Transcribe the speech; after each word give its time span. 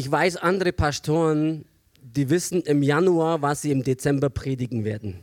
Ich 0.00 0.10
weiß, 0.10 0.38
andere 0.38 0.72
Pastoren, 0.72 1.66
die 2.00 2.30
wissen 2.30 2.62
im 2.62 2.82
Januar, 2.82 3.42
was 3.42 3.60
sie 3.60 3.70
im 3.70 3.82
Dezember 3.82 4.30
predigen 4.30 4.86
werden. 4.86 5.18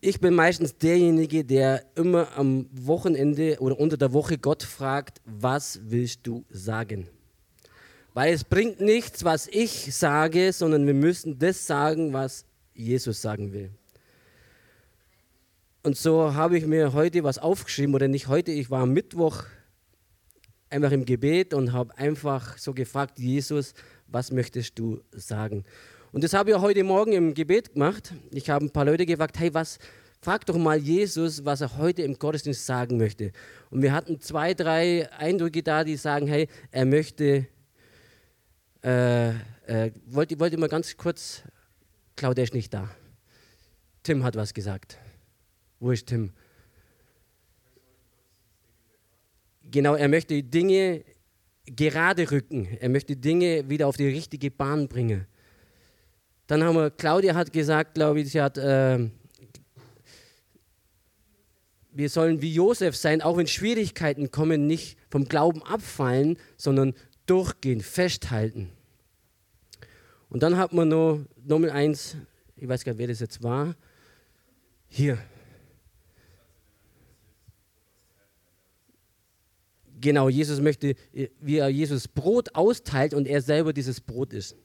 Ich 0.00 0.18
bin 0.18 0.34
meistens 0.34 0.76
derjenige, 0.76 1.44
der 1.44 1.84
immer 1.94 2.26
am 2.36 2.66
Wochenende 2.72 3.58
oder 3.60 3.78
unter 3.78 3.96
der 3.96 4.12
Woche 4.12 4.36
Gott 4.36 4.64
fragt, 4.64 5.20
was 5.26 5.78
willst 5.84 6.26
du 6.26 6.44
sagen? 6.50 7.06
Weil 8.14 8.34
es 8.34 8.42
bringt 8.42 8.80
nichts, 8.80 9.22
was 9.22 9.46
ich 9.46 9.94
sage, 9.94 10.52
sondern 10.52 10.84
wir 10.88 10.94
müssen 10.94 11.38
das 11.38 11.68
sagen, 11.68 12.12
was 12.12 12.46
Jesus 12.74 13.22
sagen 13.22 13.52
will. 13.52 13.70
Und 15.84 15.96
so 15.96 16.34
habe 16.34 16.58
ich 16.58 16.66
mir 16.66 16.94
heute 16.94 17.22
was 17.22 17.38
aufgeschrieben, 17.38 17.94
oder 17.94 18.08
nicht 18.08 18.26
heute, 18.26 18.50
ich 18.50 18.72
war 18.72 18.82
am 18.82 18.92
Mittwoch 18.92 19.44
einfach 20.72 20.90
im 20.90 21.04
Gebet 21.04 21.54
und 21.54 21.72
habe 21.72 21.96
einfach 21.96 22.56
so 22.58 22.72
gefragt, 22.72 23.18
Jesus, 23.18 23.74
was 24.08 24.32
möchtest 24.32 24.78
du 24.78 25.00
sagen? 25.12 25.64
Und 26.12 26.24
das 26.24 26.34
habe 26.34 26.50
ich 26.50 26.56
auch 26.56 26.62
heute 26.62 26.84
Morgen 26.84 27.12
im 27.12 27.34
Gebet 27.34 27.74
gemacht. 27.74 28.12
Ich 28.30 28.50
habe 28.50 28.64
ein 28.64 28.70
paar 28.70 28.84
Leute 28.84 29.06
gefragt, 29.06 29.38
hey, 29.38 29.52
was, 29.54 29.78
frag 30.20 30.44
doch 30.46 30.56
mal 30.56 30.76
Jesus, 30.76 31.44
was 31.44 31.60
er 31.60 31.76
heute 31.78 32.02
im 32.02 32.18
Gottesdienst 32.18 32.66
sagen 32.66 32.96
möchte. 32.96 33.32
Und 33.70 33.82
wir 33.82 33.92
hatten 33.92 34.20
zwei, 34.20 34.54
drei 34.54 35.10
Eindrücke 35.12 35.62
da, 35.62 35.84
die 35.84 35.96
sagen, 35.96 36.26
hey, 36.26 36.48
er 36.70 36.84
möchte, 36.84 37.46
äh, 38.82 39.30
äh, 39.66 39.92
wollte, 40.06 40.38
wollte 40.40 40.58
mal 40.58 40.68
ganz 40.68 40.96
kurz, 40.96 41.42
Claudia 42.16 42.44
ist 42.44 42.54
nicht 42.54 42.72
da. 42.72 42.90
Tim 44.02 44.24
hat 44.24 44.36
was 44.36 44.52
gesagt. 44.52 44.98
Wo 45.80 45.90
ist 45.90 46.06
Tim? 46.06 46.32
Genau, 49.72 49.94
er 49.94 50.08
möchte 50.08 50.42
Dinge 50.42 51.02
gerade 51.64 52.30
rücken. 52.30 52.68
Er 52.78 52.90
möchte 52.90 53.16
Dinge 53.16 53.70
wieder 53.70 53.88
auf 53.88 53.96
die 53.96 54.06
richtige 54.06 54.50
Bahn 54.50 54.86
bringen. 54.86 55.26
Dann 56.46 56.62
haben 56.62 56.76
wir, 56.76 56.90
Claudia 56.90 57.34
hat 57.34 57.54
gesagt, 57.54 57.94
glaube 57.94 58.20
ich, 58.20 58.30
sie 58.30 58.42
hat, 58.42 58.58
äh, 58.58 59.08
wir 61.90 62.08
sollen 62.10 62.42
wie 62.42 62.52
Josef 62.52 62.96
sein, 62.96 63.22
auch 63.22 63.38
wenn 63.38 63.46
Schwierigkeiten 63.46 64.30
kommen, 64.30 64.66
nicht 64.66 64.98
vom 65.08 65.24
Glauben 65.24 65.62
abfallen, 65.62 66.36
sondern 66.58 66.92
durchgehen, 67.24 67.80
festhalten. 67.80 68.70
Und 70.28 70.42
dann 70.42 70.58
hat 70.58 70.74
man 70.74 70.88
noch 70.88 71.24
Nummer 71.42 71.72
eins, 71.72 72.16
ich 72.56 72.68
weiß 72.68 72.84
gar 72.84 72.92
nicht, 72.92 72.98
wer 72.98 73.08
das 73.08 73.20
jetzt 73.20 73.42
war, 73.42 73.74
hier. 74.88 75.16
Genau, 80.02 80.28
Jesus 80.28 80.60
möchte, 80.60 80.96
wie 81.40 81.56
er 81.56 81.68
Jesus 81.68 82.08
Brot 82.08 82.56
austeilt 82.56 83.14
und 83.14 83.26
er 83.26 83.40
selber 83.40 83.72
dieses 83.72 84.00
Brot 84.00 84.32
ist. 84.32 84.56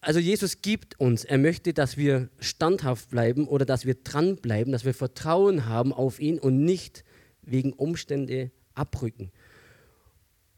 Also 0.00 0.20
Jesus 0.20 0.62
gibt 0.62 0.98
uns, 1.00 1.24
er 1.24 1.38
möchte, 1.38 1.72
dass 1.72 1.96
wir 1.96 2.28
standhaft 2.38 3.10
bleiben 3.10 3.46
oder 3.48 3.64
dass 3.64 3.86
wir 3.86 3.94
dranbleiben, 3.94 4.72
dass 4.72 4.84
wir 4.84 4.94
Vertrauen 4.94 5.66
haben 5.66 5.92
auf 5.92 6.20
ihn 6.20 6.38
und 6.38 6.64
nicht 6.64 7.04
wegen 7.42 7.72
Umstände 7.72 8.52
abrücken. 8.74 9.32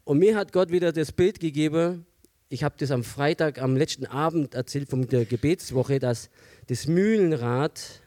Und 0.05 0.19
mir 0.19 0.37
hat 0.37 0.53
Gott 0.53 0.71
wieder 0.71 0.93
das 0.93 1.13
Bild 1.13 1.41
gegeben, 1.41 2.07
ich 2.51 2.63
habe 2.63 2.75
das 2.79 2.91
am 2.91 3.05
Freitag, 3.05 3.61
am 3.61 3.75
letzten 3.75 4.05
Abend 4.07 4.55
erzählt 4.55 4.91
von 4.91 5.09
der 5.09 5.25
Gebetswoche, 5.25 5.99
dass 5.99 6.29
das 6.67 6.87
Mühlenrad, 6.87 8.03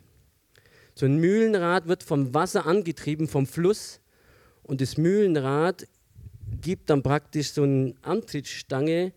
so 0.93 1.07
ein 1.07 1.17
Mühlenrad 1.17 1.87
wird 1.87 2.03
vom 2.03 2.35
Wasser 2.35 2.67
angetrieben, 2.67 3.27
vom 3.27 3.47
Fluss 3.47 3.99
und 4.67 4.81
das 4.81 4.97
Mühlenrad 4.97 5.87
gibt 6.61 6.89
dann 6.89 7.01
praktisch 7.01 7.51
so 7.51 7.63
eine 7.63 7.95
Antrittsstange 8.01 9.13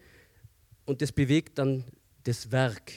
und 0.87 1.03
das 1.03 1.13
bewegt 1.13 1.59
dann 1.59 1.85
das 2.25 2.51
Werk. 2.51 2.93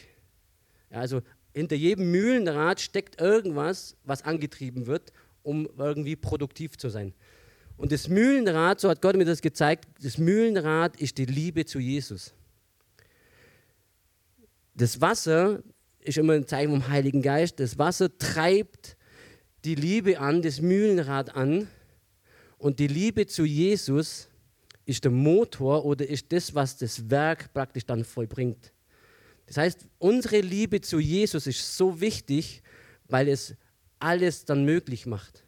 Ja, 0.90 1.00
also 1.00 1.22
hinter 1.54 1.76
jedem 1.76 2.12
Mühlenrad 2.12 2.80
steckt 2.80 3.20
irgendwas, 3.20 3.96
was 4.04 4.24
angetrieben 4.24 4.88
wird, 4.88 5.12
um 5.44 5.68
irgendwie 5.78 6.16
produktiv 6.16 6.78
zu 6.78 6.90
sein. 6.90 7.14
Und 7.76 7.92
das 7.92 8.08
Mühlenrad, 8.08 8.80
so 8.80 8.90
hat 8.90 9.02
Gott 9.02 9.16
mir 9.16 9.26
das 9.26 9.42
gezeigt, 9.42 9.88
das 10.02 10.18
Mühlenrad 10.18 11.00
ist 11.02 11.18
die 11.18 11.26
Liebe 11.26 11.66
zu 11.66 11.80
Jesus. 11.80 12.34
Das 14.76 15.02
Wasser 15.02 15.62
ist 16.00 16.18
immer 16.18 16.34
ein 16.34 16.48
Zeichen 16.48 16.72
vom 16.72 16.88
Heiligen 16.88 17.22
Geist. 17.22 17.60
Das 17.60 17.78
Wasser 17.78 18.16
treibt 18.18 18.96
die 19.66 19.76
Liebe 19.76 20.20
an, 20.20 20.42
das 20.42 20.62
Mühlenrad 20.62 21.36
an 21.36 21.68
und 22.64 22.80
die 22.80 22.88
Liebe 22.88 23.28
zu 23.28 23.44
Jesus 23.44 24.30
ist 24.86 25.04
der 25.04 25.12
Motor 25.12 25.84
oder 25.84 26.08
ist 26.08 26.32
das, 26.32 26.56
was 26.56 26.78
das 26.78 27.10
Werk 27.10 27.54
praktisch 27.54 27.86
dann 27.86 28.06
vollbringt. 28.06 28.72
Das 29.48 29.58
heißt, 29.58 29.86
unsere 30.00 30.40
Liebe 30.40 30.80
zu 30.80 30.98
Jesus 30.98 31.46
ist 31.46 31.76
so 31.76 32.00
wichtig, 32.00 32.64
weil 33.10 33.28
es 33.28 33.56
alles 34.00 34.46
dann 34.46 34.64
möglich 34.64 35.06
macht. 35.06 35.44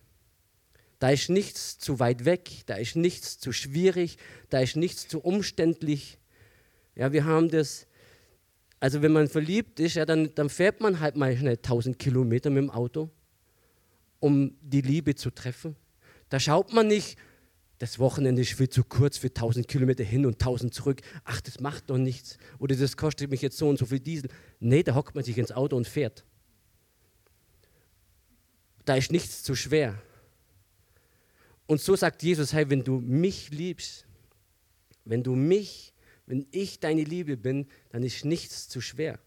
Da 1.00 1.10
ist 1.10 1.30
nichts 1.30 1.80
zu 1.80 2.00
weit 2.00 2.26
weg, 2.26 2.64
da 2.66 2.76
ist 2.76 2.98
nichts 2.98 3.40
zu 3.40 3.54
schwierig, 3.54 4.18
da 4.50 4.60
ist 4.60 4.76
nichts 4.76 5.08
zu 5.08 5.22
umständlich. 5.22 6.20
Ja, 6.96 7.14
wir 7.14 7.24
haben 7.24 7.48
das, 7.48 7.88
also 8.82 9.02
wenn 9.02 9.14
man 9.14 9.30
verliebt 9.30 9.80
ist, 9.80 9.96
ja, 9.96 10.06
dann, 10.06 10.36
dann 10.36 10.50
fährt 10.50 10.82
man 10.82 11.00
halt 11.00 11.16
mal 11.16 11.38
schnell 11.38 11.56
1000 11.56 11.98
Kilometer 11.98 12.50
mit 12.50 12.64
dem 12.64 12.72
Auto, 12.72 13.10
um 14.20 14.58
die 14.60 14.82
Liebe 14.82 15.16
zu 15.16 15.32
treffen. 15.32 15.78
Da 16.30 16.40
schaut 16.40 16.74
man 16.74 16.88
nicht, 16.88 17.18
das 17.78 18.00
Wochenende 18.00 18.42
ist 18.42 18.54
viel 18.54 18.70
zu 18.70 18.84
kurz 18.84 19.18
für 19.18 19.28
1000 19.28 19.68
Kilometer 19.68 20.04
hin 20.04 20.26
und 20.26 20.36
1000 20.36 20.74
zurück. 20.74 21.02
Ach, 21.26 21.42
das 21.42 21.60
macht 21.60 21.90
doch 21.90 21.98
nichts. 21.98 22.38
Oder 22.58 22.76
das 22.76 22.96
kostet 22.96 23.30
mich 23.30 23.42
jetzt 23.42 23.58
so 23.58 23.68
und 23.68 23.78
so 23.78 23.86
viel 23.86 24.00
Diesel. 24.00 24.30
Nee, 24.60 24.84
da 24.84 24.96
hockt 24.96 25.16
man 25.16 25.24
sich 25.24 25.38
ins 25.38 25.52
Auto 25.52 25.76
und 25.76 25.88
fährt. 25.88 26.24
Da 28.86 28.96
ist 28.96 29.12
nichts 29.12 29.44
zu 29.44 29.56
schwer. 29.56 30.02
Und 31.68 31.82
so 31.82 31.96
sagt 31.96 32.24
Jesus, 32.24 32.54
hey, 32.54 32.70
wenn 32.70 32.84
du 32.84 33.02
mich 33.02 33.50
liebst, 33.50 34.06
wenn 35.04 35.24
du 35.24 35.36
mich, 35.36 35.94
wenn 36.28 36.48
ich 36.52 36.80
deine 36.80 37.04
Liebe 37.04 37.36
bin, 37.36 37.68
dann 37.90 38.04
ist 38.04 38.24
nichts 38.24 38.70
zu 38.70 38.80
schwer. 38.80 39.20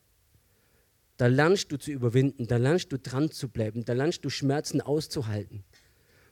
Da 1.17 1.27
lernst 1.27 1.71
du 1.73 1.77
zu 1.77 1.91
überwinden, 1.91 2.47
da 2.47 2.57
lernst 2.57 2.93
du 2.93 2.99
dran 2.99 3.31
zu 3.31 3.49
bleiben, 3.49 3.85
da 3.85 3.93
lernst 3.93 4.25
du 4.25 4.31
Schmerzen 4.31 4.81
auszuhalten 4.81 5.65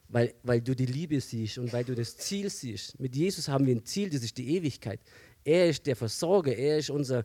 weil, 0.09 0.35
weil 0.43 0.61
du 0.61 0.75
die 0.75 0.87
Liebe 0.87 1.21
siehst 1.21 1.59
und 1.59 1.73
weil 1.73 1.85
du 1.85 1.95
das 1.95 2.17
Ziel 2.17 2.51
siehst. 2.51 2.99
Mit 3.01 3.17
Jesus 3.17 3.49
haben 3.49 3.67
wir 3.67 3.75
ein 3.75 3.85
Ziel, 3.85 4.11
das 4.11 4.23
ist 4.23 4.39
die 4.39 4.57
Ewigkeit. 4.57 5.01
Er 5.45 5.69
ist 5.69 5.87
der 5.87 5.97
Versorger, 5.97 6.55
er 6.55 6.79
ist 6.79 6.91
unser, 6.91 7.25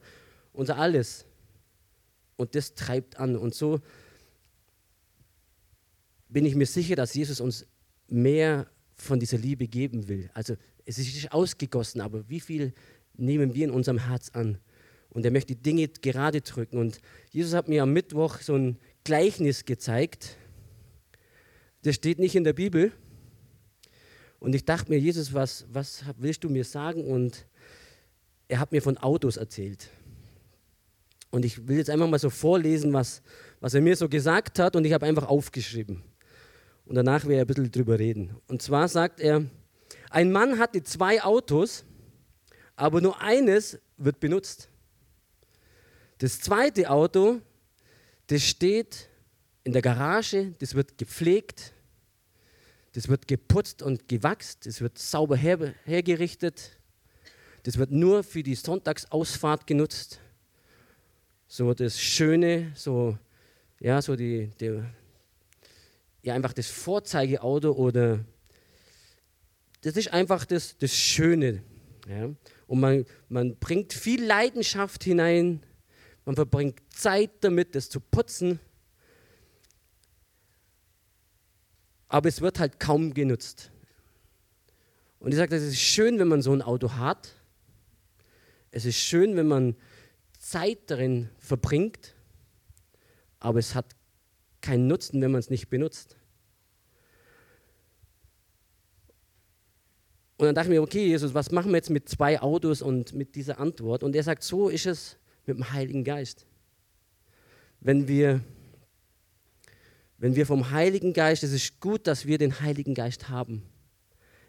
unser 0.53 0.77
Alles. 0.77 1.25
Und 2.37 2.55
das 2.55 2.73
treibt 2.73 3.17
an. 3.17 3.35
Und 3.35 3.53
so 3.53 3.79
bin 6.29 6.45
ich 6.45 6.55
mir 6.55 6.65
sicher, 6.65 6.95
dass 6.95 7.13
Jesus 7.13 7.39
uns 7.39 7.65
mehr 8.07 8.67
von 8.95 9.19
dieser 9.19 9.37
Liebe 9.37 9.67
geben 9.67 10.07
will. 10.07 10.29
Also 10.33 10.55
es 10.85 10.97
ist 10.97 11.13
nicht 11.13 11.33
ausgegossen, 11.33 12.01
aber 12.01 12.27
wie 12.29 12.39
viel 12.39 12.73
nehmen 13.15 13.53
wir 13.53 13.65
in 13.65 13.71
unserem 13.71 14.07
Herz 14.07 14.29
an? 14.29 14.57
Und 15.09 15.25
er 15.25 15.31
möchte 15.31 15.55
Dinge 15.55 15.87
gerade 15.87 16.41
drücken. 16.41 16.77
Und 16.77 16.99
Jesus 17.31 17.53
hat 17.53 17.67
mir 17.67 17.83
am 17.83 17.93
Mittwoch 17.93 18.39
so 18.39 18.55
ein 18.55 18.77
Gleichnis 19.03 19.65
gezeigt 19.65 20.37
das 21.83 21.95
steht 21.95 22.19
nicht 22.19 22.35
in 22.35 22.43
der 22.43 22.53
Bibel. 22.53 22.91
Und 24.39 24.55
ich 24.55 24.65
dachte 24.65 24.91
mir, 24.91 24.99
Jesus, 24.99 25.33
was, 25.33 25.65
was 25.71 26.03
willst 26.17 26.43
du 26.43 26.49
mir 26.49 26.63
sagen? 26.63 27.05
Und 27.05 27.45
er 28.47 28.59
hat 28.59 28.71
mir 28.71 28.81
von 28.81 28.97
Autos 28.97 29.37
erzählt. 29.37 29.89
Und 31.29 31.45
ich 31.45 31.67
will 31.67 31.77
jetzt 31.77 31.89
einfach 31.89 32.07
mal 32.07 32.19
so 32.19 32.29
vorlesen, 32.29 32.91
was, 32.91 33.21
was 33.59 33.73
er 33.73 33.81
mir 33.81 33.95
so 33.95 34.09
gesagt 34.09 34.59
hat. 34.59 34.75
Und 34.75 34.85
ich 34.85 34.93
habe 34.93 35.05
einfach 35.05 35.27
aufgeschrieben. 35.27 36.03
Und 36.85 36.95
danach 36.95 37.25
werde 37.25 37.35
ich 37.35 37.41
ein 37.41 37.47
bisschen 37.47 37.71
drüber 37.71 37.99
reden. 37.99 38.35
Und 38.47 38.61
zwar 38.61 38.87
sagt 38.87 39.19
er, 39.19 39.45
ein 40.09 40.31
Mann 40.31 40.59
hatte 40.59 40.83
zwei 40.83 41.23
Autos, 41.23 41.85
aber 42.75 42.99
nur 42.99 43.21
eines 43.21 43.79
wird 43.97 44.19
benutzt. 44.19 44.69
Das 46.17 46.41
zweite 46.41 46.89
Auto, 46.89 47.39
das 48.27 48.43
steht 48.43 49.07
in 49.63 49.73
der 49.73 49.81
Garage, 49.81 50.53
das 50.59 50.75
wird 50.75 50.97
gepflegt, 50.97 51.73
das 52.93 53.07
wird 53.07 53.27
geputzt 53.27 53.81
und 53.81 54.07
gewachst, 54.07 54.65
das 54.65 54.81
wird 54.81 54.97
sauber 54.97 55.35
her 55.35 55.73
hergerichtet, 55.85 56.77
das 57.63 57.77
wird 57.77 57.91
nur 57.91 58.23
für 58.23 58.43
die 58.43 58.55
Sonntagsausfahrt 58.55 59.67
genutzt. 59.67 60.19
So 61.47 61.73
das 61.73 61.99
Schöne, 61.99 62.71
so, 62.75 63.17
ja, 63.79 64.01
so 64.01 64.15
die, 64.15 64.49
die 64.59 64.81
ja, 66.23 66.33
einfach 66.33 66.53
das 66.53 66.67
Vorzeigeauto 66.67 67.71
oder 67.71 68.23
das 69.81 69.95
ist 69.95 70.13
einfach 70.13 70.45
das, 70.45 70.77
das 70.77 70.95
Schöne. 70.95 71.63
Ja. 72.07 72.29
Und 72.67 72.79
man, 72.79 73.05
man 73.29 73.55
bringt 73.57 73.93
viel 73.93 74.23
Leidenschaft 74.23 75.03
hinein, 75.03 75.63
man 76.25 76.35
verbringt 76.35 76.79
Zeit 76.89 77.31
damit, 77.41 77.75
das 77.75 77.89
zu 77.89 77.99
putzen 77.99 78.59
aber 82.11 82.27
es 82.27 82.41
wird 82.41 82.59
halt 82.59 82.77
kaum 82.77 83.13
genutzt. 83.13 83.71
Und 85.19 85.31
ich 85.31 85.37
sage, 85.37 85.55
es 85.55 85.63
ist 85.63 85.79
schön, 85.79 86.19
wenn 86.19 86.27
man 86.27 86.41
so 86.41 86.51
ein 86.51 86.61
Auto 86.61 86.91
hat. 86.97 87.35
Es 88.69 88.83
ist 88.83 88.97
schön, 88.97 89.37
wenn 89.37 89.47
man 89.47 89.77
Zeit 90.37 90.79
darin 90.87 91.29
verbringt, 91.39 92.13
aber 93.39 93.59
es 93.59 93.75
hat 93.75 93.95
keinen 94.59 94.87
Nutzen, 94.87 95.21
wenn 95.21 95.31
man 95.31 95.39
es 95.39 95.49
nicht 95.49 95.69
benutzt. 95.69 96.17
Und 100.35 100.47
dann 100.47 100.55
dachte 100.55 100.67
ich 100.67 100.73
mir, 100.73 100.81
okay, 100.81 101.07
Jesus, 101.07 101.33
was 101.33 101.51
machen 101.51 101.71
wir 101.71 101.77
jetzt 101.77 101.91
mit 101.91 102.09
zwei 102.09 102.41
Autos 102.41 102.81
und 102.81 103.13
mit 103.13 103.35
dieser 103.35 103.57
Antwort? 103.57 104.03
Und 104.03 104.17
er 104.17 104.23
sagt, 104.23 104.43
so 104.43 104.67
ist 104.67 104.85
es 104.85 105.17
mit 105.45 105.55
dem 105.55 105.71
Heiligen 105.71 106.03
Geist. 106.03 106.45
Wenn 107.79 108.09
wir, 108.09 108.41
wenn 110.21 110.35
wir 110.35 110.45
vom 110.45 110.69
Heiligen 110.69 111.13
Geist, 111.13 111.41
es 111.41 111.51
ist 111.51 111.79
gut, 111.79 112.05
dass 112.05 112.27
wir 112.27 112.37
den 112.37 112.61
Heiligen 112.61 112.93
Geist 112.93 113.29
haben. 113.29 113.63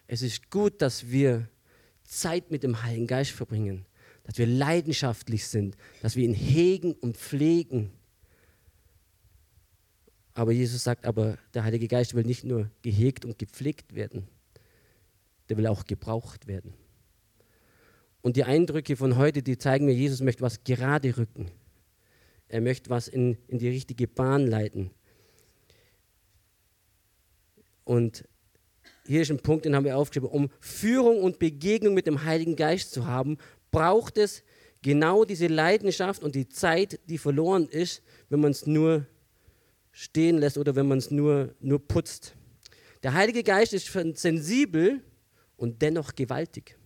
Es 0.06 0.20
ist 0.20 0.50
gut, 0.50 0.82
dass 0.82 1.10
wir 1.10 1.48
Zeit 2.04 2.50
mit 2.50 2.62
dem 2.62 2.82
Heiligen 2.82 3.06
Geist 3.06 3.30
verbringen, 3.30 3.86
dass 4.24 4.36
wir 4.36 4.46
leidenschaftlich 4.46 5.46
sind, 5.46 5.78
dass 6.02 6.14
wir 6.14 6.24
ihn 6.24 6.34
hegen 6.34 6.92
und 6.92 7.16
pflegen. 7.16 7.90
Aber 10.34 10.52
Jesus 10.52 10.84
sagt 10.84 11.06
aber, 11.06 11.38
der 11.54 11.64
Heilige 11.64 11.88
Geist 11.88 12.12
will 12.12 12.24
nicht 12.24 12.44
nur 12.44 12.70
gehegt 12.82 13.24
und 13.24 13.38
gepflegt 13.38 13.94
werden, 13.94 14.28
der 15.48 15.56
will 15.56 15.66
auch 15.66 15.86
gebraucht 15.86 16.48
werden. 16.48 16.74
Und 18.20 18.36
die 18.36 18.44
Eindrücke 18.44 18.94
von 18.94 19.16
heute, 19.16 19.42
die 19.42 19.56
zeigen 19.56 19.86
mir, 19.86 19.94
Jesus 19.94 20.20
möchte 20.20 20.42
was 20.42 20.64
gerade 20.64 21.16
rücken. 21.16 21.50
Er 22.48 22.60
möchte 22.60 22.90
was 22.90 23.08
in, 23.08 23.38
in 23.48 23.58
die 23.58 23.68
richtige 23.68 24.06
Bahn 24.06 24.46
leiten. 24.46 24.90
Und 27.84 28.24
hier 29.06 29.22
ist 29.22 29.30
ein 29.30 29.40
Punkt, 29.40 29.64
den 29.64 29.74
haben 29.74 29.84
wir 29.84 29.96
aufgeschrieben. 29.96 30.28
Um 30.28 30.50
Führung 30.60 31.22
und 31.22 31.38
Begegnung 31.38 31.94
mit 31.94 32.06
dem 32.06 32.24
Heiligen 32.24 32.56
Geist 32.56 32.92
zu 32.92 33.06
haben, 33.06 33.38
braucht 33.70 34.18
es 34.18 34.42
genau 34.82 35.24
diese 35.24 35.46
Leidenschaft 35.46 36.22
und 36.22 36.34
die 36.34 36.48
Zeit, 36.48 37.00
die 37.06 37.18
verloren 37.18 37.68
ist, 37.68 38.02
wenn 38.28 38.40
man 38.40 38.50
es 38.50 38.66
nur 38.66 39.06
stehen 39.92 40.38
lässt 40.38 40.58
oder 40.58 40.74
wenn 40.74 40.88
man 40.88 40.98
es 40.98 41.10
nur, 41.10 41.54
nur 41.60 41.86
putzt. 41.86 42.34
Der 43.02 43.14
Heilige 43.14 43.42
Geist 43.42 43.72
ist 43.72 43.90
sensibel 44.14 45.00
und 45.56 45.82
dennoch 45.82 46.14
gewaltig. 46.14 46.76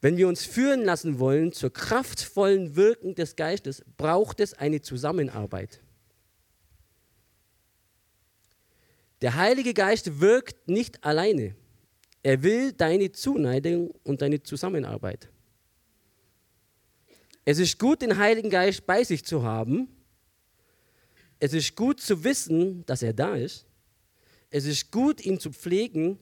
Wenn 0.00 0.16
wir 0.16 0.28
uns 0.28 0.44
führen 0.44 0.84
lassen 0.84 1.18
wollen 1.18 1.52
zur 1.52 1.72
kraftvollen 1.72 2.76
Wirken 2.76 3.14
des 3.14 3.34
Geistes, 3.34 3.84
braucht 3.96 4.40
es 4.40 4.54
eine 4.54 4.80
Zusammenarbeit. 4.80 5.80
Der 9.20 9.34
Heilige 9.34 9.74
Geist 9.74 10.20
wirkt 10.20 10.68
nicht 10.68 11.04
alleine. 11.04 11.56
Er 12.22 12.42
will 12.42 12.72
deine 12.72 13.12
Zuneigung 13.12 13.90
und 14.04 14.22
deine 14.22 14.42
Zusammenarbeit. 14.42 15.28
Es 17.44 17.58
ist 17.58 17.78
gut, 17.78 18.02
den 18.02 18.18
Heiligen 18.18 18.50
Geist 18.50 18.86
bei 18.86 19.02
sich 19.02 19.24
zu 19.24 19.42
haben. 19.42 19.88
Es 21.40 21.52
ist 21.52 21.74
gut 21.76 22.00
zu 22.00 22.24
wissen, 22.24 22.84
dass 22.86 23.02
er 23.02 23.12
da 23.12 23.36
ist. 23.36 23.66
Es 24.50 24.66
ist 24.66 24.90
gut, 24.90 25.24
ihn 25.24 25.40
zu 25.40 25.52
pflegen 25.52 26.18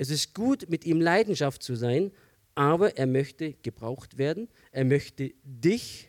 es 0.00 0.08
ist 0.08 0.32
gut, 0.32 0.70
mit 0.70 0.86
ihm 0.86 0.98
Leidenschaft 0.98 1.62
zu 1.62 1.74
sein, 1.74 2.10
aber 2.54 2.96
er 2.96 3.06
möchte 3.06 3.52
gebraucht 3.52 4.16
werden. 4.16 4.48
Er 4.72 4.86
möchte 4.86 5.34
dich, 5.44 6.08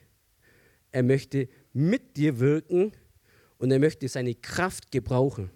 er 0.94 1.04
möchte 1.04 1.50
mit 1.74 2.16
dir 2.16 2.40
wirken 2.40 2.94
und 3.58 3.70
er 3.70 3.80
möchte 3.80 4.08
seine 4.08 4.34
Kraft 4.34 4.94
gebrauchen. 4.94 5.52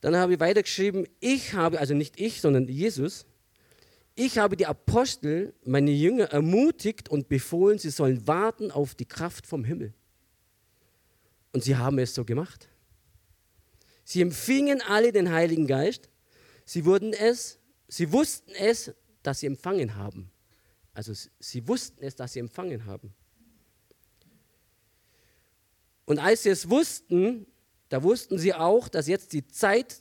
Dann 0.00 0.16
habe 0.16 0.34
ich 0.34 0.40
weitergeschrieben, 0.40 1.06
ich 1.20 1.52
habe, 1.54 1.78
also 1.78 1.94
nicht 1.94 2.18
ich, 2.18 2.40
sondern 2.40 2.66
Jesus, 2.68 3.26
ich 4.14 4.38
habe 4.38 4.56
die 4.56 4.66
Apostel, 4.66 5.54
meine 5.64 5.90
Jünger, 5.90 6.24
ermutigt 6.24 7.08
und 7.08 7.28
befohlen, 7.28 7.78
sie 7.78 7.90
sollen 7.90 8.26
warten 8.26 8.70
auf 8.70 8.94
die 8.94 9.06
Kraft 9.06 9.46
vom 9.46 9.64
Himmel. 9.64 9.94
Und 11.52 11.64
sie 11.64 11.76
haben 11.76 11.98
es 11.98 12.14
so 12.14 12.24
gemacht. 12.24 12.68
Sie 14.04 14.20
empfingen 14.20 14.82
alle 14.82 15.12
den 15.12 15.30
Heiligen 15.30 15.66
Geist. 15.66 16.08
Sie 16.64 16.84
wurden 16.84 17.12
es, 17.12 17.58
sie 17.88 18.12
wussten 18.12 18.52
es, 18.52 18.92
dass 19.22 19.40
sie 19.40 19.46
empfangen 19.46 19.96
haben. 19.96 20.30
Also 20.92 21.12
sie 21.38 21.66
wussten 21.68 22.02
es, 22.02 22.16
dass 22.16 22.32
sie 22.32 22.40
empfangen 22.40 22.86
haben. 22.86 23.14
Und 26.06 26.18
als 26.18 26.42
sie 26.42 26.48
es 26.50 26.68
wussten, 26.68 27.46
da 27.90 28.02
wussten 28.04 28.38
sie 28.38 28.54
auch, 28.54 28.88
dass 28.88 29.08
jetzt 29.08 29.32
die 29.34 29.46
Zeit 29.46 30.00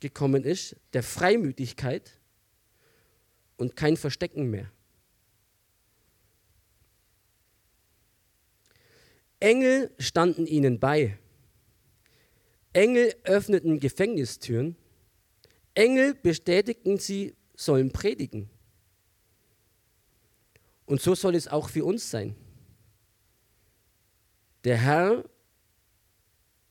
gekommen 0.00 0.44
ist 0.44 0.76
der 0.92 1.02
Freimütigkeit 1.02 2.12
und 3.56 3.76
kein 3.76 3.96
Verstecken 3.96 4.48
mehr. 4.48 4.70
Engel 9.40 9.92
standen 9.98 10.46
ihnen 10.46 10.78
bei. 10.78 11.18
Engel 12.72 13.14
öffneten 13.24 13.80
Gefängnistüren. 13.80 14.76
Engel 15.74 16.14
bestätigten, 16.14 16.98
sie 16.98 17.34
sollen 17.56 17.90
predigen. 17.90 18.48
Und 20.84 21.00
so 21.00 21.16
soll 21.16 21.34
es 21.34 21.48
auch 21.48 21.68
für 21.68 21.84
uns 21.84 22.08
sein. 22.08 22.36
Der 24.64 24.76
Herr 24.76 25.24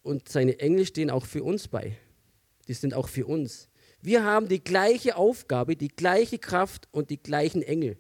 und 0.06 0.30
seine 0.30 0.60
Engel 0.60 0.86
stehen 0.86 1.10
auch 1.10 1.26
für 1.26 1.44
uns 1.44 1.68
bei. 1.68 1.98
Die 2.68 2.74
sind 2.74 2.94
auch 2.94 3.10
für 3.10 3.26
uns. 3.26 3.70
Wir 4.02 4.24
haben 4.24 4.48
die 4.48 4.64
gleiche 4.64 5.16
Aufgabe, 5.16 5.76
die 5.76 5.88
gleiche 5.88 6.38
Kraft 6.38 6.88
und 6.92 7.10
die 7.10 7.18
gleichen 7.18 7.64
Engel. 7.64 7.98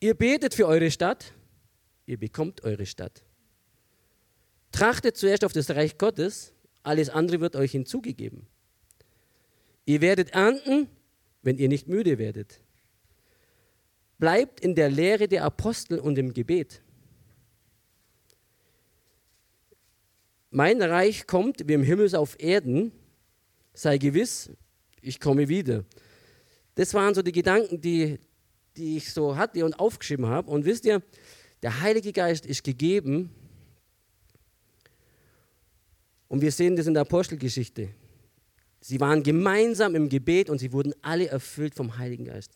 Ihr 0.00 0.14
betet 0.14 0.54
für 0.54 0.66
eure 0.66 0.90
Stadt, 0.90 1.32
ihr 2.06 2.18
bekommt 2.18 2.64
eure 2.64 2.86
Stadt. 2.86 3.22
Trachtet 4.72 5.16
zuerst 5.16 5.44
auf 5.44 5.52
das 5.52 5.70
Reich 5.70 5.96
Gottes, 5.96 6.52
alles 6.82 7.08
andere 7.08 7.40
wird 7.40 7.54
euch 7.54 7.70
hinzugegeben. 7.72 8.46
Ihr 9.86 10.00
werdet 10.00 10.30
ernten, 10.30 10.88
wenn 11.42 11.58
ihr 11.58 11.68
nicht 11.68 11.86
müde 11.86 12.18
werdet. 12.18 12.60
Bleibt 14.18 14.60
in 14.60 14.74
der 14.74 14.90
Lehre 14.90 15.28
der 15.28 15.44
Apostel 15.44 16.00
und 16.00 16.18
im 16.18 16.34
Gebet. 16.34 16.82
Mein 20.50 20.80
Reich 20.80 21.26
kommt 21.26 21.68
wie 21.68 21.74
im 21.74 21.82
Himmel 21.82 22.14
auf 22.16 22.40
Erden. 22.40 22.92
Sei 23.74 23.98
gewiss, 23.98 24.50
ich 25.02 25.20
komme 25.20 25.48
wieder. 25.48 25.84
Das 26.74 26.94
waren 26.94 27.14
so 27.14 27.22
die 27.22 27.32
Gedanken, 27.32 27.80
die, 27.80 28.18
die 28.76 28.96
ich 28.96 29.12
so 29.12 29.36
hatte 29.36 29.64
und 29.64 29.78
aufgeschrieben 29.78 30.26
habe. 30.26 30.50
Und 30.50 30.64
wisst 30.64 30.84
ihr, 30.84 31.02
der 31.62 31.80
Heilige 31.80 32.12
Geist 32.12 32.46
ist 32.46 32.64
gegeben. 32.64 33.30
Und 36.28 36.40
wir 36.40 36.52
sehen 36.52 36.76
das 36.76 36.86
in 36.86 36.94
der 36.94 37.02
Apostelgeschichte. 37.02 37.90
Sie 38.80 39.00
waren 39.00 39.22
gemeinsam 39.22 39.94
im 39.94 40.08
Gebet 40.08 40.48
und 40.48 40.58
sie 40.58 40.72
wurden 40.72 40.94
alle 41.02 41.28
erfüllt 41.28 41.74
vom 41.74 41.98
Heiligen 41.98 42.26
Geist. 42.26 42.52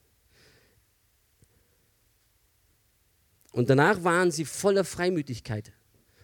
Und 3.51 3.69
danach 3.69 4.03
waren 4.03 4.31
sie 4.31 4.45
voller 4.45 4.85
Freimütigkeit. 4.85 5.73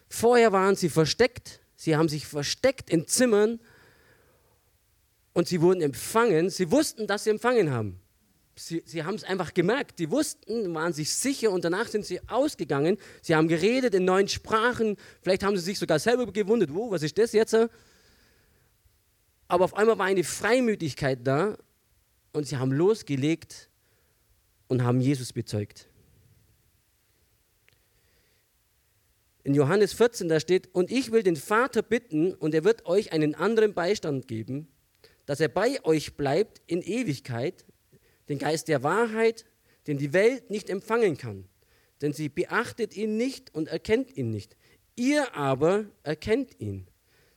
Vorher 0.08 0.52
waren 0.52 0.76
sie 0.76 0.88
versteckt. 0.88 1.60
Sie 1.76 1.96
haben 1.96 2.08
sich 2.08 2.26
versteckt 2.26 2.90
in 2.90 3.06
Zimmern 3.06 3.60
und 5.32 5.48
sie 5.48 5.60
wurden 5.60 5.80
empfangen. 5.80 6.50
Sie 6.50 6.70
wussten, 6.70 7.06
dass 7.06 7.24
sie 7.24 7.30
empfangen 7.30 7.70
haben 7.70 8.00
sie, 8.58 8.82
sie 8.84 9.04
haben 9.04 9.14
es 9.14 9.24
einfach 9.24 9.54
gemerkt. 9.54 9.98
Die 9.98 10.10
wussten, 10.10 10.74
waren 10.74 10.92
sich 10.92 11.12
sicher 11.12 11.50
und 11.50 11.64
danach 11.64 11.88
sind 11.88 12.04
sie 12.04 12.20
ausgegangen. 12.28 12.98
Sie 13.22 13.34
haben 13.34 13.48
geredet 13.48 13.94
in 13.94 14.04
neuen 14.04 14.28
Sprachen. 14.28 14.96
Vielleicht 15.22 15.42
haben 15.42 15.56
sie 15.56 15.62
sich 15.62 15.78
sogar 15.78 15.98
selber 15.98 16.30
gewundert, 16.32 16.74
wo, 16.74 16.90
was 16.90 17.02
ist 17.02 17.18
das 17.18 17.32
jetzt? 17.32 17.54
Aber 19.48 19.64
auf 19.64 19.74
einmal 19.74 19.98
war 19.98 20.06
eine 20.06 20.24
Freimütigkeit 20.24 21.20
da 21.26 21.56
und 22.32 22.46
sie 22.46 22.56
haben 22.56 22.72
losgelegt 22.72 23.68
und 24.66 24.82
haben 24.82 25.00
Jesus 25.00 25.32
bezeugt. 25.32 25.88
In 29.44 29.54
Johannes 29.54 29.92
14, 29.92 30.28
da 30.28 30.40
steht, 30.40 30.74
und 30.74 30.90
ich 30.90 31.12
will 31.12 31.22
den 31.22 31.36
Vater 31.36 31.82
bitten, 31.82 32.34
und 32.34 32.54
er 32.54 32.64
wird 32.64 32.86
euch 32.86 33.12
einen 33.12 33.34
anderen 33.34 33.74
Beistand 33.74 34.28
geben, 34.28 34.68
dass 35.26 35.40
er 35.40 35.48
bei 35.48 35.82
euch 35.84 36.16
bleibt 36.16 36.62
in 36.66 36.82
Ewigkeit, 36.82 37.64
den 38.28 38.38
Geist 38.38 38.68
der 38.68 38.82
Wahrheit, 38.82 39.44
den 39.86 39.98
die 39.98 40.12
Welt 40.12 40.50
nicht 40.50 40.68
empfangen 40.70 41.16
kann, 41.16 41.46
denn 42.02 42.12
sie 42.12 42.28
beachtet 42.28 42.96
ihn 42.96 43.16
nicht 43.16 43.54
und 43.54 43.68
erkennt 43.68 44.16
ihn 44.16 44.30
nicht. 44.30 44.56
Ihr 44.96 45.34
aber 45.34 45.86
erkennt 46.02 46.60
ihn, 46.60 46.86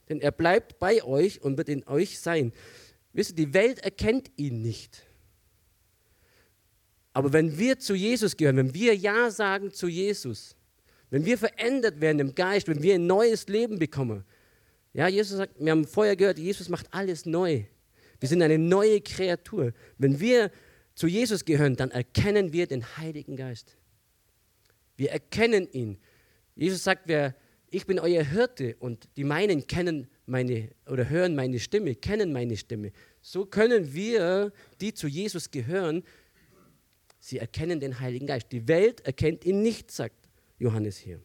denn 0.09 0.19
er 0.19 0.31
bleibt 0.31 0.79
bei 0.79 1.03
euch 1.03 1.41
und 1.41 1.57
wird 1.57 1.69
in 1.69 1.87
euch 1.87 2.19
sein. 2.19 2.51
Wisst 3.13 3.31
ihr, 3.31 3.45
die 3.45 3.53
Welt 3.53 3.79
erkennt 3.79 4.31
ihn 4.35 4.61
nicht. 4.61 5.03
Aber 7.13 7.33
wenn 7.33 7.57
wir 7.57 7.77
zu 7.77 7.93
Jesus 7.93 8.37
gehören, 8.37 8.57
wenn 8.57 8.73
wir 8.73 8.95
Ja 8.95 9.31
sagen 9.31 9.71
zu 9.71 9.87
Jesus, 9.87 10.55
wenn 11.11 11.25
wir 11.25 11.37
verändert 11.37 12.01
werden 12.01 12.19
im 12.19 12.33
Geist, 12.33 12.67
wenn 12.67 12.81
wir 12.81 12.95
ein 12.95 13.05
neues 13.05 13.47
Leben 13.47 13.77
bekommen. 13.77 14.23
Ja, 14.93 15.07
Jesus 15.07 15.37
sagt, 15.37 15.53
wir 15.59 15.71
haben 15.71 15.85
vorher 15.85 16.15
gehört, 16.15 16.39
Jesus 16.39 16.69
macht 16.69 16.87
alles 16.91 17.25
neu. 17.25 17.63
Wir 18.19 18.29
sind 18.29 18.41
eine 18.41 18.57
neue 18.57 19.01
Kreatur. 19.01 19.73
Wenn 19.97 20.19
wir 20.19 20.51
zu 20.95 21.07
Jesus 21.07 21.45
gehören, 21.45 21.75
dann 21.75 21.91
erkennen 21.91 22.53
wir 22.53 22.65
den 22.65 22.97
Heiligen 22.97 23.35
Geist. 23.35 23.77
Wir 24.95 25.11
erkennen 25.11 25.67
ihn. 25.71 25.97
Jesus 26.55 26.83
sagt, 26.83 27.03
wer, 27.05 27.35
ich 27.69 27.85
bin 27.85 27.99
euer 27.99 28.23
Hirte 28.23 28.75
und 28.79 29.07
die 29.17 29.23
meinen 29.23 29.67
kennen 29.67 30.07
meine 30.25 30.69
oder 30.87 31.09
hören 31.09 31.35
meine 31.35 31.59
Stimme, 31.59 31.95
kennen 31.95 32.31
meine 32.31 32.55
Stimme. 32.55 32.91
So 33.21 33.45
können 33.45 33.93
wir, 33.93 34.53
die 34.79 34.93
zu 34.93 35.07
Jesus 35.07 35.51
gehören, 35.51 36.03
sie 37.19 37.37
erkennen 37.37 37.79
den 37.79 37.99
Heiligen 37.99 38.27
Geist. 38.27 38.51
Die 38.51 38.67
Welt 38.67 39.01
erkennt 39.01 39.45
ihn 39.45 39.61
nicht, 39.61 39.91
sagt 39.91 40.20
Johannes 40.61 40.97
hier. 40.97 41.19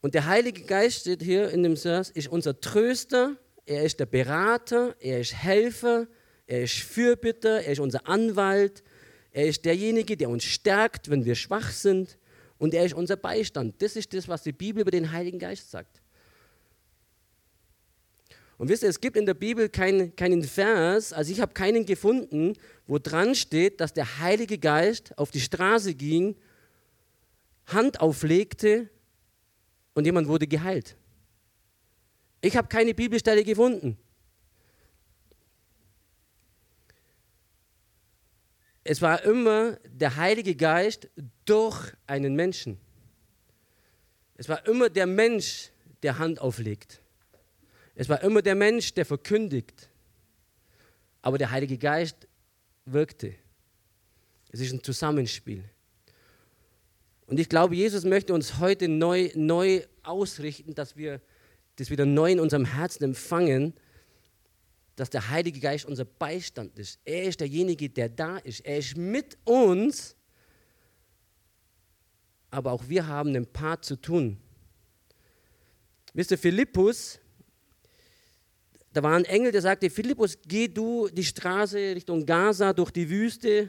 Und 0.00 0.14
der 0.14 0.26
Heilige 0.26 0.62
Geist 0.62 1.00
steht 1.00 1.22
hier 1.22 1.50
in 1.50 1.62
dem 1.62 1.76
Vers, 1.76 2.10
ist 2.10 2.28
unser 2.28 2.60
Tröster, 2.60 3.36
er 3.66 3.84
ist 3.84 3.98
der 3.98 4.06
Berater, 4.06 4.94
er 5.00 5.20
ist 5.20 5.34
Helfer, 5.34 6.06
er 6.46 6.62
ist 6.62 6.74
Fürbitter, 6.74 7.62
er 7.62 7.72
ist 7.72 7.80
unser 7.80 8.06
Anwalt, 8.06 8.84
er 9.32 9.46
ist 9.46 9.64
derjenige, 9.64 10.16
der 10.16 10.28
uns 10.28 10.44
stärkt, 10.44 11.10
wenn 11.10 11.24
wir 11.24 11.34
schwach 11.34 11.72
sind 11.72 12.18
und 12.58 12.72
er 12.72 12.84
ist 12.84 12.94
unser 12.94 13.16
Beistand. 13.16 13.82
Das 13.82 13.96
ist 13.96 14.12
das, 14.14 14.28
was 14.28 14.42
die 14.42 14.52
Bibel 14.52 14.82
über 14.82 14.90
den 14.92 15.10
Heiligen 15.10 15.38
Geist 15.40 15.70
sagt. 15.70 16.03
Und 18.56 18.68
wisst 18.68 18.82
ihr, 18.82 18.88
es 18.88 19.00
gibt 19.00 19.16
in 19.16 19.26
der 19.26 19.34
Bibel 19.34 19.68
kein, 19.68 20.14
keinen 20.14 20.42
Vers, 20.42 21.12
also 21.12 21.32
ich 21.32 21.40
habe 21.40 21.52
keinen 21.52 21.86
gefunden, 21.86 22.54
wo 22.86 22.98
dran 22.98 23.34
steht, 23.34 23.80
dass 23.80 23.92
der 23.92 24.20
Heilige 24.20 24.58
Geist 24.58 25.16
auf 25.18 25.30
die 25.30 25.40
Straße 25.40 25.94
ging, 25.94 26.36
Hand 27.66 28.00
auflegte 28.00 28.88
und 29.94 30.04
jemand 30.04 30.28
wurde 30.28 30.46
geheilt. 30.46 30.96
Ich 32.40 32.56
habe 32.56 32.68
keine 32.68 32.94
Bibelstelle 32.94 33.42
gefunden. 33.42 33.96
Es 38.84 39.00
war 39.00 39.22
immer 39.24 39.78
der 39.86 40.16
Heilige 40.16 40.54
Geist 40.54 41.08
durch 41.46 41.92
einen 42.06 42.34
Menschen. 42.34 42.78
Es 44.36 44.48
war 44.48 44.66
immer 44.66 44.90
der 44.90 45.06
Mensch, 45.06 45.70
der 46.02 46.18
Hand 46.18 46.38
auflegt. 46.38 47.00
Es 47.94 48.08
war 48.08 48.22
immer 48.22 48.42
der 48.42 48.54
Mensch, 48.54 48.92
der 48.94 49.06
verkündigt. 49.06 49.88
Aber 51.22 51.38
der 51.38 51.50
Heilige 51.50 51.78
Geist 51.78 52.28
wirkte. 52.84 53.34
Es 54.50 54.60
ist 54.60 54.72
ein 54.72 54.82
Zusammenspiel. 54.82 55.64
Und 57.26 57.40
ich 57.40 57.48
glaube, 57.48 57.74
Jesus 57.74 58.04
möchte 58.04 58.34
uns 58.34 58.58
heute 58.58 58.88
neu, 58.88 59.30
neu 59.34 59.82
ausrichten, 60.02 60.74
dass 60.74 60.96
wir 60.96 61.20
das 61.76 61.90
wieder 61.90 62.04
neu 62.04 62.32
in 62.32 62.40
unserem 62.40 62.64
Herzen 62.64 63.04
empfangen, 63.04 63.74
dass 64.96 65.10
der 65.10 65.30
Heilige 65.30 65.58
Geist 65.58 65.86
unser 65.86 66.04
Beistand 66.04 66.78
ist. 66.78 67.00
Er 67.04 67.24
ist 67.24 67.40
derjenige, 67.40 67.88
der 67.90 68.08
da 68.08 68.38
ist. 68.38 68.60
Er 68.60 68.78
ist 68.78 68.96
mit 68.96 69.36
uns, 69.44 70.14
aber 72.50 72.72
auch 72.72 72.88
wir 72.88 73.06
haben 73.06 73.30
einen 73.30 73.46
Part 73.46 73.84
zu 73.84 73.96
tun. 73.96 74.38
Wisst 76.12 76.30
ihr, 76.30 76.38
Philippus, 76.38 77.18
da 78.94 79.02
war 79.02 79.16
ein 79.16 79.24
Engel, 79.24 79.50
der 79.50 79.60
sagte, 79.60 79.90
Philippus, 79.90 80.38
geh 80.46 80.68
du 80.68 81.08
die 81.08 81.24
Straße 81.24 81.76
Richtung 81.96 82.24
Gaza 82.24 82.72
durch 82.72 82.92
die 82.92 83.10
Wüste, 83.10 83.68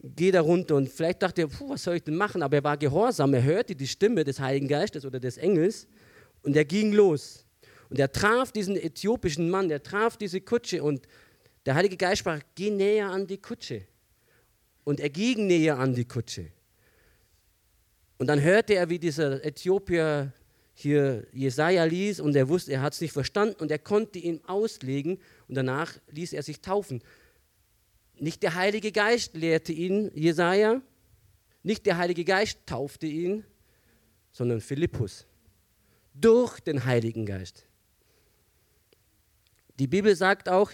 geh 0.00 0.30
da 0.30 0.40
runter. 0.40 0.76
Und 0.76 0.88
vielleicht 0.88 1.22
dachte 1.22 1.42
er, 1.42 1.48
puh, 1.48 1.70
was 1.70 1.82
soll 1.82 1.96
ich 1.96 2.04
denn 2.04 2.14
machen? 2.14 2.40
Aber 2.42 2.56
er 2.56 2.64
war 2.64 2.76
gehorsam, 2.76 3.34
er 3.34 3.42
hörte 3.42 3.74
die 3.74 3.88
Stimme 3.88 4.22
des 4.22 4.38
Heiligen 4.38 4.68
Geistes 4.68 5.04
oder 5.04 5.18
des 5.18 5.38
Engels 5.38 5.88
und 6.42 6.54
er 6.54 6.64
ging 6.64 6.92
los. 6.92 7.44
Und 7.88 7.98
er 7.98 8.12
traf 8.12 8.52
diesen 8.52 8.76
äthiopischen 8.76 9.50
Mann, 9.50 9.68
er 9.68 9.82
traf 9.82 10.16
diese 10.16 10.40
Kutsche 10.40 10.84
und 10.84 11.08
der 11.66 11.74
Heilige 11.74 11.96
Geist 11.96 12.20
sprach, 12.20 12.40
geh 12.54 12.70
näher 12.70 13.10
an 13.10 13.26
die 13.26 13.38
Kutsche. 13.38 13.82
Und 14.84 15.00
er 15.00 15.10
ging 15.10 15.48
näher 15.48 15.78
an 15.78 15.94
die 15.94 16.04
Kutsche. 16.04 16.52
Und 18.18 18.28
dann 18.28 18.40
hörte 18.40 18.74
er, 18.74 18.88
wie 18.88 19.00
dieser 19.00 19.44
Äthiopier 19.44 20.32
hier 20.80 21.26
Jesaja 21.32 21.84
ließ 21.84 22.20
und 22.20 22.34
er 22.36 22.48
wusste, 22.48 22.72
er 22.72 22.82
hat 22.82 22.94
es 22.94 23.00
nicht 23.00 23.12
verstanden 23.12 23.56
und 23.60 23.70
er 23.70 23.78
konnte 23.78 24.18
ihm 24.18 24.40
auslegen 24.46 25.18
und 25.48 25.54
danach 25.54 25.98
ließ 26.10 26.32
er 26.32 26.42
sich 26.42 26.60
taufen. 26.60 27.02
Nicht 28.18 28.42
der 28.42 28.54
Heilige 28.54 28.92
Geist 28.92 29.34
lehrte 29.34 29.72
ihn, 29.72 30.10
Jesaja, 30.14 30.82
nicht 31.62 31.86
der 31.86 31.98
Heilige 31.98 32.24
Geist 32.24 32.58
taufte 32.66 33.06
ihn, 33.06 33.44
sondern 34.32 34.60
Philippus 34.60 35.26
durch 36.14 36.60
den 36.60 36.84
Heiligen 36.84 37.26
Geist. 37.26 37.66
Die 39.78 39.86
Bibel 39.86 40.14
sagt 40.14 40.48
auch, 40.48 40.70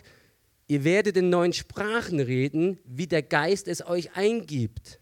ihr 0.67 0.85
werdet 0.85 1.17
in 1.17 1.31
neuen 1.31 1.53
Sprachen 1.53 2.19
reden, 2.21 2.79
wie 2.85 3.07
der 3.07 3.23
Geist 3.23 3.69
es 3.69 3.87
euch 3.87 4.17
eingibt. 4.17 5.01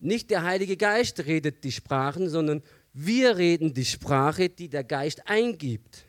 Nicht 0.00 0.30
der 0.30 0.42
Heilige 0.42 0.76
Geist 0.76 1.24
redet 1.24 1.64
die 1.64 1.72
Sprachen, 1.72 2.28
sondern 2.28 2.62
wir 2.92 3.36
reden 3.36 3.72
die 3.72 3.84
Sprache, 3.84 4.48
die 4.48 4.68
der 4.68 4.84
Geist 4.84 5.26
eingibt. 5.26 6.04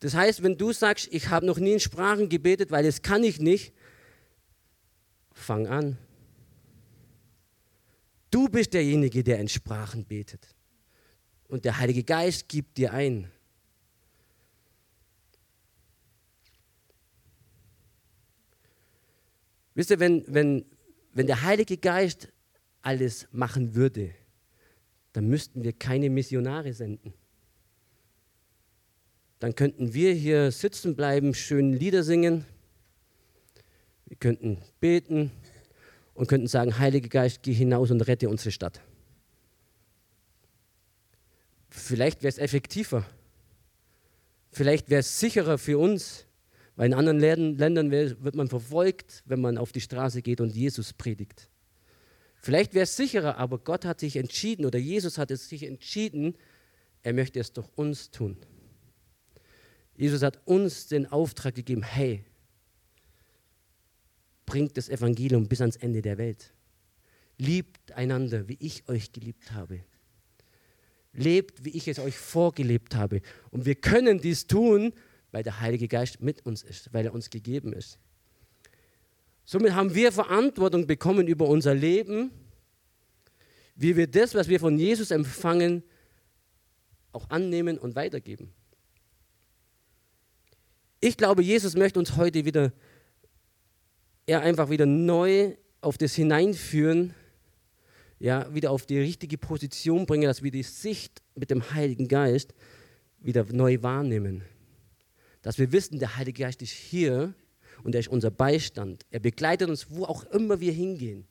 Das 0.00 0.14
heißt, 0.14 0.42
wenn 0.42 0.58
du 0.58 0.72
sagst, 0.72 1.08
ich 1.10 1.28
habe 1.28 1.46
noch 1.46 1.58
nie 1.58 1.74
in 1.74 1.80
Sprachen 1.80 2.28
gebetet, 2.28 2.70
weil 2.70 2.84
das 2.84 3.02
kann 3.02 3.24
ich 3.24 3.40
nicht, 3.40 3.72
fang 5.32 5.66
an. 5.66 5.96
Du 8.30 8.48
bist 8.48 8.74
derjenige, 8.74 9.22
der 9.22 9.38
in 9.38 9.48
Sprachen 9.48 10.04
betet. 10.04 10.54
Und 11.48 11.64
der 11.64 11.78
Heilige 11.78 12.02
Geist 12.02 12.48
gibt 12.48 12.78
dir 12.78 12.92
ein. 12.92 13.30
Wisst 19.74 19.90
ihr, 19.90 20.00
wenn, 20.00 20.24
wenn, 20.26 20.64
wenn 21.12 21.26
der 21.26 21.42
Heilige 21.42 21.76
Geist 21.76 22.28
alles 22.82 23.28
machen 23.32 23.74
würde, 23.74 24.14
dann 25.12 25.28
müssten 25.28 25.62
wir 25.62 25.72
keine 25.72 26.10
Missionare 26.10 26.72
senden. 26.72 27.12
Dann 29.38 29.54
könnten 29.54 29.92
wir 29.92 30.12
hier 30.14 30.50
sitzen 30.52 30.94
bleiben, 30.94 31.34
schön 31.34 31.72
Lieder 31.72 32.02
singen, 32.02 32.44
wir 34.06 34.16
könnten 34.16 34.58
beten 34.78 35.30
und 36.14 36.28
könnten 36.28 36.46
sagen, 36.46 36.78
Heiliger 36.78 37.08
Geist, 37.08 37.42
geh 37.42 37.52
hinaus 37.52 37.90
und 37.90 38.00
rette 38.02 38.28
unsere 38.28 38.50
Stadt. 38.50 38.80
Vielleicht 41.70 42.22
wäre 42.22 42.28
es 42.28 42.38
effektiver. 42.38 43.06
Vielleicht 44.50 44.90
wäre 44.90 45.00
es 45.00 45.18
sicherer 45.18 45.56
für 45.56 45.78
uns, 45.78 46.26
weil 46.76 46.86
in 46.86 46.94
anderen 46.94 47.18
Ländern 47.18 47.90
wird 47.90 48.34
man 48.34 48.48
verfolgt, 48.48 49.22
wenn 49.24 49.40
man 49.40 49.56
auf 49.56 49.72
die 49.72 49.80
Straße 49.80 50.20
geht 50.20 50.40
und 50.40 50.54
Jesus 50.54 50.92
predigt. 50.92 51.48
Vielleicht 52.42 52.74
wäre 52.74 52.82
es 52.82 52.96
sicherer, 52.96 53.38
aber 53.38 53.58
Gott 53.58 53.84
hat 53.84 54.00
sich 54.00 54.16
entschieden 54.16 54.66
oder 54.66 54.78
Jesus 54.78 55.16
hat 55.16 55.30
es 55.30 55.48
sich 55.48 55.62
entschieden, 55.62 56.36
er 57.02 57.12
möchte 57.12 57.38
es 57.38 57.52
durch 57.52 57.68
uns 57.76 58.10
tun. 58.10 58.36
Jesus 59.96 60.22
hat 60.22 60.40
uns 60.44 60.88
den 60.88 61.06
Auftrag 61.06 61.54
gegeben, 61.54 61.84
hey, 61.84 62.24
bringt 64.44 64.76
das 64.76 64.88
Evangelium 64.88 65.46
bis 65.46 65.60
ans 65.60 65.76
Ende 65.76 66.02
der 66.02 66.18
Welt. 66.18 66.52
Liebt 67.38 67.92
einander, 67.92 68.48
wie 68.48 68.56
ich 68.58 68.88
euch 68.88 69.12
geliebt 69.12 69.52
habe. 69.52 69.84
Lebt, 71.12 71.64
wie 71.64 71.70
ich 71.70 71.86
es 71.86 72.00
euch 72.00 72.16
vorgelebt 72.16 72.96
habe. 72.96 73.22
Und 73.50 73.66
wir 73.66 73.76
können 73.76 74.20
dies 74.20 74.48
tun, 74.48 74.92
weil 75.30 75.44
der 75.44 75.60
Heilige 75.60 75.86
Geist 75.86 76.20
mit 76.20 76.44
uns 76.44 76.64
ist, 76.64 76.92
weil 76.92 77.04
er 77.04 77.14
uns 77.14 77.30
gegeben 77.30 77.72
ist. 77.72 77.98
Somit 79.44 79.74
haben 79.74 79.94
wir 79.94 80.12
Verantwortung 80.12 80.86
bekommen 80.86 81.26
über 81.26 81.48
unser 81.48 81.74
Leben, 81.74 82.30
wie 83.74 83.96
wir 83.96 84.06
das, 84.06 84.34
was 84.34 84.48
wir 84.48 84.60
von 84.60 84.78
Jesus 84.78 85.10
empfangen, 85.10 85.82
auch 87.12 87.28
annehmen 87.30 87.78
und 87.78 87.94
weitergeben. 87.94 88.52
Ich 91.00 91.16
glaube, 91.16 91.42
Jesus 91.42 91.74
möchte 91.74 91.98
uns 91.98 92.16
heute 92.16 92.44
wieder, 92.44 92.72
er 94.26 94.40
einfach 94.42 94.70
wieder 94.70 94.86
neu 94.86 95.56
auf 95.80 95.98
das 95.98 96.14
hineinführen, 96.14 97.12
ja, 98.20 98.54
wieder 98.54 98.70
auf 98.70 98.86
die 98.86 98.98
richtige 98.98 99.36
Position 99.36 100.06
bringen, 100.06 100.28
dass 100.28 100.44
wir 100.44 100.52
die 100.52 100.62
Sicht 100.62 101.20
mit 101.34 101.50
dem 101.50 101.72
Heiligen 101.72 102.06
Geist 102.06 102.54
wieder 103.18 103.44
neu 103.50 103.82
wahrnehmen. 103.82 104.42
Dass 105.42 105.58
wir 105.58 105.72
wissen, 105.72 105.98
der 105.98 106.16
Heilige 106.16 106.44
Geist 106.44 106.62
ist 106.62 106.70
hier 106.70 107.34
und 107.82 107.94
er 107.94 108.00
ist 108.00 108.08
unser 108.08 108.30
Beistand. 108.30 109.04
Er 109.10 109.20
begleitet 109.20 109.68
uns, 109.68 109.90
wo 109.90 110.04
auch 110.04 110.24
immer 110.24 110.60
wir 110.60 110.72
hingehen. 110.72 111.26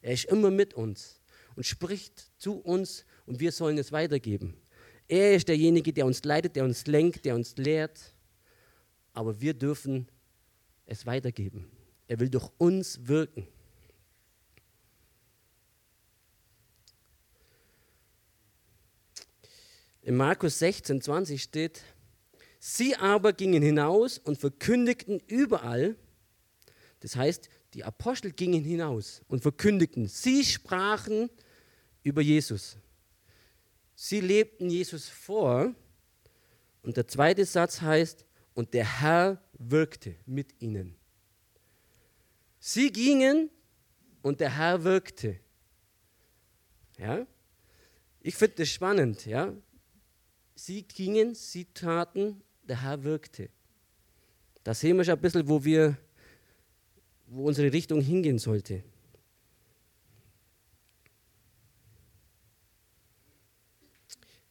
Er 0.00 0.12
ist 0.12 0.24
immer 0.26 0.50
mit 0.50 0.74
uns 0.74 1.20
und 1.54 1.64
spricht 1.64 2.30
zu 2.38 2.54
uns 2.54 3.04
und 3.26 3.40
wir 3.40 3.52
sollen 3.52 3.78
es 3.78 3.92
weitergeben. 3.92 4.56
Er 5.08 5.34
ist 5.34 5.48
derjenige, 5.48 5.92
der 5.92 6.06
uns 6.06 6.24
leitet, 6.24 6.56
der 6.56 6.64
uns 6.64 6.86
lenkt, 6.86 7.24
der 7.24 7.34
uns 7.34 7.56
lehrt. 7.56 8.14
Aber 9.12 9.40
wir 9.40 9.54
dürfen 9.54 10.08
es 10.86 11.06
weitergeben. 11.06 11.70
Er 12.06 12.18
will 12.18 12.30
durch 12.30 12.50
uns 12.58 13.06
wirken. 13.06 13.46
In 20.02 20.16
Markus 20.16 20.58
16, 20.58 21.00
20 21.00 21.40
steht, 21.40 21.82
sie 22.64 22.94
aber 22.94 23.32
gingen 23.32 23.60
hinaus 23.60 24.18
und 24.18 24.38
verkündigten 24.38 25.20
überall, 25.26 25.96
das 27.00 27.16
heißt, 27.16 27.48
die 27.74 27.82
Apostel 27.82 28.30
gingen 28.30 28.62
hinaus 28.62 29.22
und 29.26 29.42
verkündigten, 29.42 30.06
sie 30.06 30.44
sprachen 30.44 31.28
über 32.04 32.22
Jesus. 32.22 32.76
Sie 33.96 34.20
lebten 34.20 34.70
Jesus 34.70 35.08
vor. 35.08 35.74
Und 36.82 36.96
der 36.96 37.08
zweite 37.08 37.44
Satz 37.44 37.80
heißt, 37.80 38.24
und 38.54 38.74
der 38.74 39.00
Herr 39.00 39.42
wirkte 39.54 40.14
mit 40.24 40.60
ihnen. 40.60 40.94
Sie 42.60 42.92
gingen 42.92 43.50
und 44.22 44.38
der 44.38 44.56
Herr 44.56 44.84
wirkte. 44.84 45.40
Ja? 46.96 47.26
Ich 48.20 48.36
finde 48.36 48.56
das 48.56 48.68
spannend. 48.68 49.26
Ja? 49.26 49.52
Sie 50.54 50.82
gingen, 50.82 51.34
sie 51.34 51.64
taten, 51.64 52.44
der 52.62 52.82
Herr 52.82 53.02
wirkte. 53.02 53.48
Da 54.64 54.74
sehen 54.74 54.96
wir 54.96 55.04
schon 55.04 55.14
ein 55.14 55.20
bisschen, 55.20 55.48
wo 55.48 55.64
wir, 55.64 55.96
wo 57.26 57.44
unsere 57.46 57.72
Richtung 57.72 58.00
hingehen 58.00 58.38
sollte. 58.38 58.82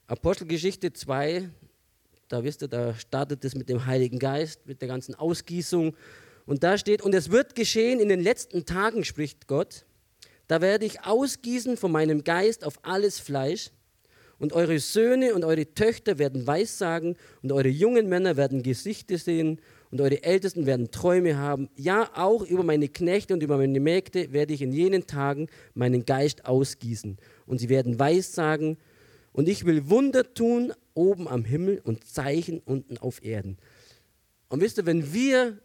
Apostelgeschichte 0.07 0.91
2, 0.91 1.49
da 2.27 2.43
wisst 2.43 2.61
ihr, 2.61 2.67
da 2.67 2.93
startet 2.95 3.45
es 3.45 3.55
mit 3.55 3.69
dem 3.69 3.85
Heiligen 3.85 4.19
Geist, 4.19 4.67
mit 4.67 4.81
der 4.81 4.89
ganzen 4.89 5.15
Ausgießung. 5.15 5.95
Und 6.45 6.63
da 6.63 6.77
steht, 6.77 7.01
und 7.01 7.15
es 7.15 7.31
wird 7.31 7.55
geschehen 7.55 8.01
in 8.01 8.09
den 8.09 8.19
letzten 8.19 8.65
Tagen, 8.65 9.05
spricht 9.05 9.47
Gott, 9.47 9.85
da 10.47 10.59
werde 10.59 10.85
ich 10.85 11.05
ausgießen 11.05 11.77
von 11.77 11.93
meinem 11.93 12.25
Geist 12.25 12.65
auf 12.65 12.83
alles 12.83 13.19
Fleisch. 13.19 13.71
Und 14.41 14.53
eure 14.53 14.79
Söhne 14.79 15.35
und 15.35 15.45
eure 15.45 15.71
Töchter 15.75 16.17
werden 16.17 16.47
Weissagen 16.47 17.15
und 17.43 17.51
eure 17.51 17.67
jungen 17.67 18.09
Männer 18.09 18.37
werden 18.37 18.63
Gesichter 18.63 19.19
sehen 19.19 19.61
und 19.91 20.01
eure 20.01 20.23
Ältesten 20.23 20.65
werden 20.65 20.89
Träume 20.89 21.37
haben. 21.37 21.69
Ja, 21.75 22.09
auch 22.15 22.41
über 22.41 22.63
meine 22.63 22.87
Knechte 22.87 23.35
und 23.35 23.43
über 23.43 23.57
meine 23.57 23.79
Mägde 23.79 24.33
werde 24.33 24.55
ich 24.55 24.63
in 24.63 24.73
jenen 24.73 25.05
Tagen 25.05 25.47
meinen 25.75 26.07
Geist 26.07 26.45
ausgießen. 26.45 27.19
Und 27.45 27.59
sie 27.59 27.69
werden 27.69 27.99
Weissagen 27.99 28.77
und 29.31 29.47
ich 29.47 29.63
will 29.65 29.91
Wunder 29.91 30.33
tun 30.33 30.73
oben 30.95 31.27
am 31.27 31.45
Himmel 31.45 31.79
und 31.83 32.07
Zeichen 32.07 32.61
unten 32.65 32.97
auf 32.97 33.23
Erden. 33.23 33.59
Und 34.49 34.61
wisst 34.61 34.79
ihr, 34.79 34.87
wenn 34.87 35.13
wir 35.13 35.59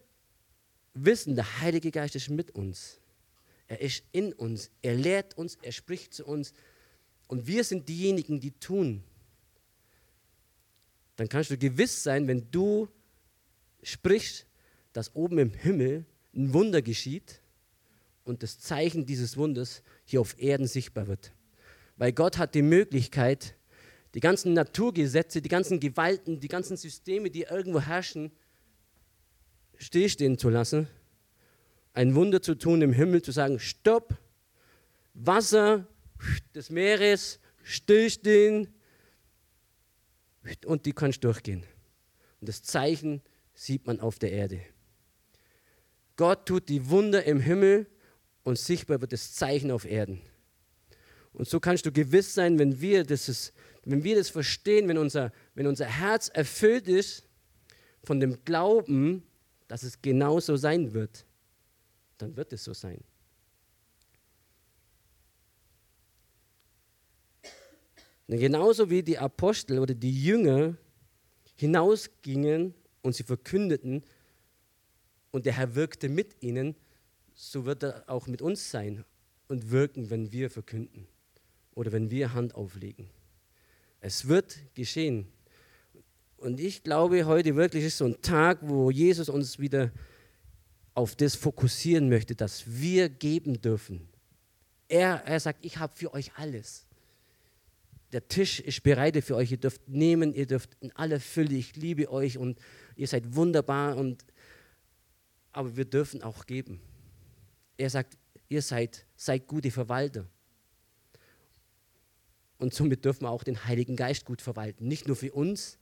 wissen, 0.92 1.34
der 1.34 1.62
Heilige 1.62 1.90
Geist 1.90 2.14
ist 2.14 2.28
mit 2.28 2.50
uns, 2.50 3.00
er 3.68 3.80
ist 3.80 4.04
in 4.12 4.34
uns, 4.34 4.70
er 4.82 4.96
lehrt 4.96 5.38
uns, 5.38 5.56
er 5.62 5.72
spricht 5.72 6.12
zu 6.12 6.26
uns 6.26 6.52
und 7.28 7.46
wir 7.46 7.64
sind 7.64 7.88
diejenigen, 7.88 8.40
die 8.40 8.52
tun, 8.52 9.02
dann 11.16 11.28
kannst 11.28 11.50
du 11.50 11.56
gewiss 11.56 12.02
sein, 12.02 12.28
wenn 12.28 12.50
du 12.50 12.88
sprichst, 13.82 14.46
dass 14.92 15.14
oben 15.14 15.38
im 15.38 15.52
Himmel 15.52 16.04
ein 16.34 16.52
Wunder 16.52 16.82
geschieht 16.82 17.40
und 18.24 18.42
das 18.42 18.60
Zeichen 18.60 19.06
dieses 19.06 19.36
Wunders 19.36 19.82
hier 20.04 20.20
auf 20.20 20.38
Erden 20.38 20.66
sichtbar 20.66 21.06
wird. 21.06 21.32
Weil 21.96 22.12
Gott 22.12 22.38
hat 22.38 22.54
die 22.54 22.62
Möglichkeit, 22.62 23.54
die 24.14 24.20
ganzen 24.20 24.52
Naturgesetze, 24.52 25.40
die 25.40 25.48
ganzen 25.48 25.80
Gewalten, 25.80 26.40
die 26.40 26.48
ganzen 26.48 26.76
Systeme, 26.76 27.30
die 27.30 27.42
irgendwo 27.42 27.80
herrschen, 27.80 28.32
stillstehen 29.78 30.38
zu 30.38 30.48
lassen, 30.48 30.88
ein 31.92 32.14
Wunder 32.14 32.42
zu 32.42 32.54
tun 32.54 32.82
im 32.82 32.92
Himmel, 32.92 33.22
zu 33.22 33.32
sagen, 33.32 33.58
stopp, 33.58 34.16
Wasser 35.14 35.86
des 36.54 36.70
Meeres, 36.70 37.40
stillstehen 37.62 38.74
und 40.64 40.86
die 40.86 40.92
kannst 40.92 41.24
durchgehen. 41.24 41.64
Und 42.40 42.48
das 42.48 42.62
Zeichen 42.62 43.22
sieht 43.54 43.86
man 43.86 44.00
auf 44.00 44.18
der 44.18 44.32
Erde. 44.32 44.60
Gott 46.16 46.46
tut 46.46 46.68
die 46.68 46.88
Wunder 46.88 47.24
im 47.24 47.40
Himmel 47.40 47.86
und 48.42 48.58
sichtbar 48.58 49.00
wird 49.00 49.12
das 49.12 49.34
Zeichen 49.34 49.70
auf 49.70 49.84
Erden. 49.84 50.22
Und 51.32 51.48
so 51.48 51.60
kannst 51.60 51.84
du 51.84 51.92
gewiss 51.92 52.32
sein, 52.32 52.58
wenn 52.58 52.80
wir 52.80 53.04
das, 53.04 53.28
ist, 53.28 53.52
wenn 53.84 54.04
wir 54.04 54.16
das 54.16 54.30
verstehen, 54.30 54.88
wenn 54.88 54.96
unser, 54.96 55.32
wenn 55.54 55.66
unser 55.66 55.86
Herz 55.86 56.28
erfüllt 56.28 56.88
ist 56.88 57.28
von 58.02 58.20
dem 58.20 58.42
Glauben, 58.44 59.22
dass 59.68 59.82
es 59.82 60.00
genau 60.00 60.40
so 60.40 60.56
sein 60.56 60.94
wird, 60.94 61.26
dann 62.18 62.36
wird 62.36 62.52
es 62.52 62.64
so 62.64 62.72
sein. 62.72 63.02
Genauso 68.28 68.90
wie 68.90 69.02
die 69.02 69.18
Apostel 69.18 69.78
oder 69.78 69.94
die 69.94 70.24
Jünger 70.24 70.76
hinausgingen 71.56 72.74
und 73.02 73.14
sie 73.14 73.22
verkündeten 73.22 74.02
und 75.30 75.46
der 75.46 75.52
Herr 75.52 75.74
wirkte 75.74 76.08
mit 76.08 76.42
ihnen, 76.42 76.74
so 77.34 77.64
wird 77.64 77.82
er 77.82 78.04
auch 78.08 78.26
mit 78.26 78.42
uns 78.42 78.70
sein 78.70 79.04
und 79.48 79.70
wirken, 79.70 80.10
wenn 80.10 80.32
wir 80.32 80.50
verkünden 80.50 81.06
oder 81.74 81.92
wenn 81.92 82.10
wir 82.10 82.32
Hand 82.32 82.54
auflegen. 82.54 83.08
Es 84.00 84.28
wird 84.28 84.56
geschehen. 84.74 85.26
Und 86.36 86.60
ich 86.60 86.82
glaube, 86.82 87.26
heute 87.26 87.54
wirklich 87.56 87.84
ist 87.84 87.98
so 87.98 88.06
ein 88.06 88.20
Tag, 88.22 88.58
wo 88.62 88.90
Jesus 88.90 89.28
uns 89.28 89.58
wieder 89.58 89.90
auf 90.94 91.14
das 91.14 91.34
fokussieren 91.34 92.08
möchte, 92.08 92.34
dass 92.34 92.64
wir 92.66 93.08
geben 93.08 93.60
dürfen. 93.60 94.08
Er, 94.88 95.22
er 95.26 95.40
sagt, 95.40 95.64
ich 95.64 95.76
habe 95.78 95.94
für 95.94 96.12
euch 96.14 96.32
alles. 96.36 96.85
Der 98.12 98.28
Tisch 98.28 98.60
ist 98.60 98.82
bereit 98.82 99.22
für 99.24 99.36
euch. 99.36 99.50
Ihr 99.50 99.56
dürft 99.58 99.88
nehmen, 99.88 100.32
ihr 100.32 100.46
dürft 100.46 100.76
in 100.80 100.92
aller 100.92 101.20
Fülle. 101.20 101.54
Ich 101.54 101.76
liebe 101.76 102.10
euch 102.10 102.38
und 102.38 102.58
ihr 102.94 103.08
seid 103.08 103.34
wunderbar. 103.34 103.96
Und, 103.96 104.24
aber 105.52 105.76
wir 105.76 105.84
dürfen 105.84 106.22
auch 106.22 106.46
geben. 106.46 106.80
Er 107.76 107.90
sagt, 107.90 108.16
ihr 108.48 108.62
seid, 108.62 109.04
seid 109.16 109.46
gute 109.46 109.70
Verwalter. 109.70 110.26
Und 112.58 112.72
somit 112.72 113.04
dürfen 113.04 113.22
wir 113.22 113.30
auch 113.30 113.42
den 113.42 113.66
Heiligen 113.66 113.96
Geist 113.96 114.24
gut 114.24 114.40
verwalten. 114.40 114.86
Nicht 114.88 115.06
nur 115.06 115.16
für 115.16 115.32
uns, 115.32 115.78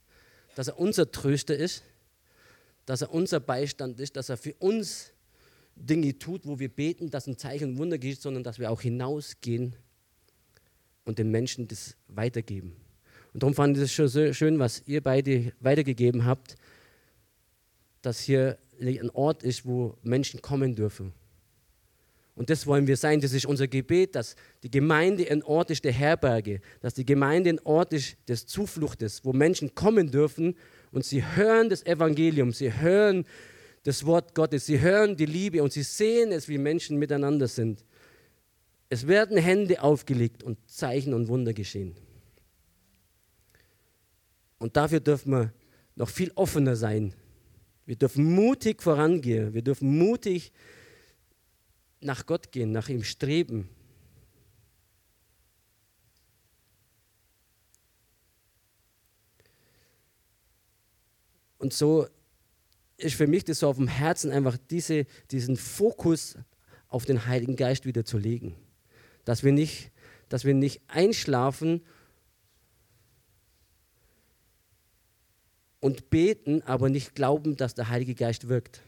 dass 0.55 0.67
er 0.67 0.79
unser 0.79 1.11
Tröster 1.11 1.55
ist, 1.55 1.83
dass 2.85 3.01
er 3.01 3.13
unser 3.13 3.39
Beistand 3.39 3.99
ist, 3.99 4.15
dass 4.15 4.29
er 4.29 4.37
für 4.37 4.53
uns 4.55 5.11
Dinge 5.75 6.17
tut, 6.17 6.45
wo 6.45 6.59
wir 6.59 6.69
beten, 6.69 7.09
dass 7.09 7.27
ein 7.27 7.37
Zeichen 7.37 7.71
und 7.71 7.77
Wunder 7.77 7.97
geschieht, 7.97 8.21
sondern 8.21 8.43
dass 8.43 8.59
wir 8.59 8.71
auch 8.71 8.81
hinausgehen 8.81 9.75
und 11.05 11.19
den 11.19 11.31
Menschen 11.31 11.67
das 11.67 11.95
weitergeben. 12.07 12.75
Und 13.33 13.43
darum 13.43 13.53
fand 13.53 13.77
ich 13.77 13.83
es 13.83 13.93
schon 13.93 14.07
so 14.07 14.33
schön, 14.33 14.59
was 14.59 14.83
ihr 14.85 15.01
beide 15.01 15.53
weitergegeben 15.59 16.25
habt, 16.25 16.55
dass 18.01 18.19
hier 18.19 18.57
ein 18.81 19.09
Ort 19.11 19.43
ist, 19.43 19.65
wo 19.65 19.97
Menschen 20.03 20.41
kommen 20.41 20.75
dürfen 20.75 21.13
und 22.35 22.49
das 22.49 22.67
wollen 22.67 22.85
wir 22.85 22.97
sein. 22.97 23.21
Das 23.21 23.31
ist 23.31 23.45
unser 23.45 23.67
Gebet, 23.67 24.15
dass 24.15 24.35
die 24.61 24.69
Gemeinde 24.69 25.29
ein 25.31 25.41
Ort 25.43 25.71
ist 25.71 25.85
der 25.85 25.93
Herberge, 25.93 26.59
dass 26.81 26.93
die 26.93 27.05
Gemeinde 27.05 27.49
ein 27.49 27.59
Ort 27.63 27.93
ist 27.93 28.17
des 28.27 28.45
Zufluchtes, 28.45 29.23
wo 29.23 29.31
Menschen 29.31 29.73
kommen 29.73 30.11
dürfen 30.11 30.55
und 30.91 31.05
sie 31.05 31.23
hören 31.23 31.69
das 31.69 31.85
Evangelium, 31.85 32.51
sie 32.51 32.73
hören 32.73 33.25
das 33.83 34.05
Wort 34.05 34.35
Gottes, 34.35 34.65
sie 34.65 34.81
hören 34.81 35.15
die 35.15 35.25
Liebe 35.25 35.63
und 35.63 35.71
sie 35.71 35.83
sehen 35.83 36.31
es, 36.31 36.49
wie 36.49 36.57
Menschen 36.57 36.97
miteinander 36.97 37.47
sind. 37.47 37.85
Es 38.95 39.07
werden 39.07 39.35
Hände 39.35 39.83
aufgelegt 39.83 40.41
und 40.41 40.57
Zeichen 40.69 41.13
und 41.13 41.27
Wunder 41.27 41.53
geschehen. 41.53 41.97
Und 44.57 44.77
dafür 44.77 45.01
dürfen 45.01 45.33
wir 45.33 45.53
noch 45.97 46.07
viel 46.07 46.31
offener 46.35 46.77
sein. 46.77 47.13
Wir 47.85 47.97
dürfen 47.97 48.23
mutig 48.23 48.81
vorangehen. 48.81 49.53
Wir 49.53 49.63
dürfen 49.63 49.97
mutig 49.97 50.53
nach 51.99 52.25
Gott 52.25 52.53
gehen, 52.53 52.71
nach 52.71 52.87
ihm 52.87 53.03
streben. 53.03 53.67
Und 61.57 61.73
so 61.73 62.07
ist 62.95 63.15
für 63.17 63.27
mich 63.27 63.43
das 63.43 63.59
so 63.59 63.67
auf 63.67 63.75
dem 63.75 63.89
Herzen 63.89 64.31
einfach 64.31 64.57
diese, 64.69 65.05
diesen 65.31 65.57
Fokus 65.57 66.37
auf 66.87 67.03
den 67.03 67.25
Heiligen 67.25 67.57
Geist 67.57 67.85
wieder 67.85 68.05
zu 68.05 68.17
legen. 68.17 68.55
Dass 69.25 69.43
wir 69.43 69.51
nicht, 69.51 69.91
dass 70.29 70.45
wir 70.45 70.53
nicht 70.53 70.81
einschlafen 70.87 71.81
und 75.79 76.09
beten, 76.09 76.61
aber 76.63 76.89
nicht 76.89 77.13
glauben, 77.13 77.57
dass 77.57 77.75
der 77.75 77.89
Heilige 77.89 78.15
Geist 78.15 78.47
wirkt. 78.47 78.81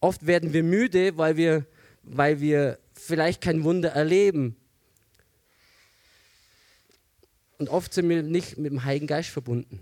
Oft 0.00 0.26
werden 0.26 0.52
wir 0.52 0.62
müde, 0.62 1.18
weil 1.18 1.36
wir, 1.36 1.66
weil 2.02 2.40
wir 2.40 2.78
vielleicht 2.94 3.40
kein 3.40 3.62
Wunder 3.64 3.90
erleben. 3.90 4.56
Und 7.58 7.68
oft 7.68 7.92
sind 7.92 8.08
wir 8.08 8.22
nicht 8.22 8.56
mit 8.56 8.72
dem 8.72 8.84
Heiligen 8.84 9.06
Geist 9.06 9.28
verbunden. 9.28 9.78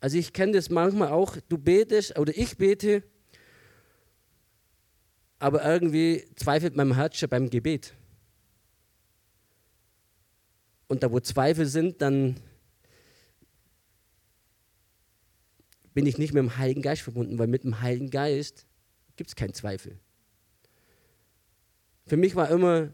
Also 0.00 0.18
ich 0.18 0.32
kenne 0.32 0.52
das 0.52 0.68
manchmal 0.68 1.08
auch, 1.08 1.36
du 1.48 1.56
betest 1.58 2.18
oder 2.18 2.36
ich 2.36 2.56
bete, 2.56 3.02
aber 5.38 5.64
irgendwie 5.64 6.24
zweifelt 6.36 6.76
mein 6.76 6.94
Herz 6.94 7.16
schon 7.16 7.28
beim 7.28 7.48
Gebet 7.48 7.94
und 10.92 11.02
da 11.02 11.10
wo 11.10 11.20
Zweifel 11.20 11.64
sind, 11.64 12.02
dann 12.02 12.36
bin 15.94 16.04
ich 16.04 16.18
nicht 16.18 16.34
mit 16.34 16.42
dem 16.42 16.58
Heiligen 16.58 16.82
Geist 16.82 17.00
verbunden, 17.00 17.38
weil 17.38 17.46
mit 17.46 17.64
dem 17.64 17.80
Heiligen 17.80 18.10
Geist 18.10 18.66
gibt 19.16 19.30
es 19.30 19.34
keinen 19.34 19.54
Zweifel. 19.54 19.98
Für 22.04 22.18
mich 22.18 22.36
war 22.36 22.50
immer 22.50 22.92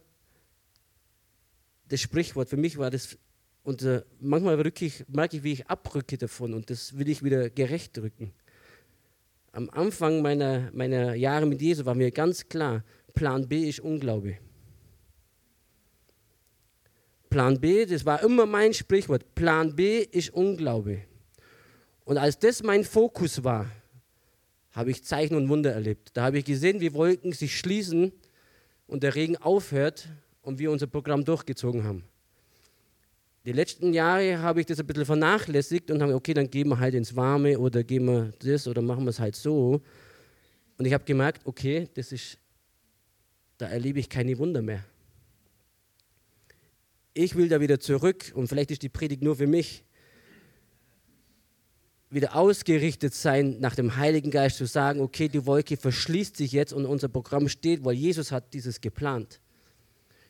das 1.88 2.00
Sprichwort, 2.00 2.48
für 2.48 2.56
mich 2.56 2.78
war 2.78 2.92
das, 2.92 3.18
und 3.64 3.82
äh, 3.82 4.04
manchmal 4.20 4.64
ich, 4.78 5.04
merke 5.08 5.38
ich, 5.38 5.42
wie 5.42 5.52
ich 5.54 5.66
abrücke 5.66 6.18
davon 6.18 6.54
und 6.54 6.70
das 6.70 6.96
will 6.96 7.08
ich 7.08 7.24
wieder 7.24 7.50
gerecht 7.50 7.96
drücken. 7.96 8.32
Am 9.50 9.68
Anfang 9.70 10.22
meiner, 10.22 10.70
meiner 10.72 11.16
Jahre 11.16 11.46
mit 11.46 11.60
Jesus 11.60 11.84
war 11.84 11.96
mir 11.96 12.12
ganz 12.12 12.48
klar, 12.48 12.84
Plan 13.12 13.48
B 13.48 13.68
ist 13.68 13.80
Unglaube. 13.80 14.38
Plan 17.30 17.60
B, 17.60 17.86
das 17.86 18.04
war 18.04 18.22
immer 18.22 18.46
mein 18.46 18.72
Sprichwort, 18.72 19.34
Plan 19.34 19.74
B 19.74 20.00
ist 20.00 20.30
Unglaube. 20.30 21.02
Und 22.04 22.18
als 22.18 22.38
das 22.38 22.62
mein 22.62 22.84
Fokus 22.84 23.44
war, 23.44 23.70
habe 24.72 24.90
ich 24.90 25.04
Zeichen 25.04 25.34
und 25.34 25.48
Wunder 25.48 25.72
erlebt. 25.72 26.10
Da 26.14 26.24
habe 26.24 26.38
ich 26.38 26.44
gesehen, 26.44 26.80
wie 26.80 26.94
Wolken 26.94 27.32
sich 27.32 27.58
schließen 27.58 28.12
und 28.86 29.02
der 29.02 29.14
Regen 29.14 29.36
aufhört 29.36 30.08
und 30.42 30.58
wir 30.58 30.70
unser 30.70 30.86
Programm 30.86 31.24
durchgezogen 31.24 31.84
haben. 31.84 32.04
Die 33.44 33.52
letzten 33.52 33.92
Jahre 33.92 34.40
habe 34.40 34.60
ich 34.60 34.66
das 34.66 34.78
ein 34.80 34.86
bisschen 34.86 35.06
vernachlässigt 35.06 35.90
und 35.90 36.02
habe 36.02 36.14
okay, 36.14 36.34
dann 36.34 36.50
gehen 36.50 36.68
wir 36.68 36.78
halt 36.78 36.94
ins 36.94 37.16
Warme 37.16 37.58
oder 37.58 37.82
gehen 37.82 38.04
wir 38.04 38.32
das 38.38 38.68
oder 38.68 38.82
machen 38.82 39.04
wir 39.04 39.10
es 39.10 39.20
halt 39.20 39.36
so. 39.36 39.80
Und 40.76 40.84
ich 40.84 40.92
habe 40.92 41.04
gemerkt, 41.04 41.46
okay, 41.46 41.88
das 41.94 42.12
ist, 42.12 42.38
da 43.56 43.66
erlebe 43.66 44.00
ich 44.00 44.08
keine 44.08 44.36
Wunder 44.38 44.62
mehr. 44.62 44.84
Ich 47.20 47.34
will 47.34 47.48
da 47.48 47.60
wieder 47.60 47.80
zurück 47.80 48.30
und 48.36 48.46
vielleicht 48.46 48.70
ist 48.70 48.82
die 48.82 48.88
Predigt 48.88 49.24
nur 49.24 49.34
für 49.34 49.48
mich 49.48 49.82
wieder 52.10 52.36
ausgerichtet 52.36 53.12
sein, 53.12 53.56
nach 53.58 53.74
dem 53.74 53.96
Heiligen 53.96 54.30
Geist 54.30 54.58
zu 54.58 54.66
sagen, 54.66 55.00
okay, 55.00 55.26
die 55.26 55.44
Wolke 55.44 55.76
verschließt 55.76 56.36
sich 56.36 56.52
jetzt 56.52 56.72
und 56.72 56.86
unser 56.86 57.08
Programm 57.08 57.48
steht, 57.48 57.84
weil 57.84 57.94
Jesus 57.94 58.30
hat 58.30 58.54
dieses 58.54 58.80
geplant. 58.80 59.40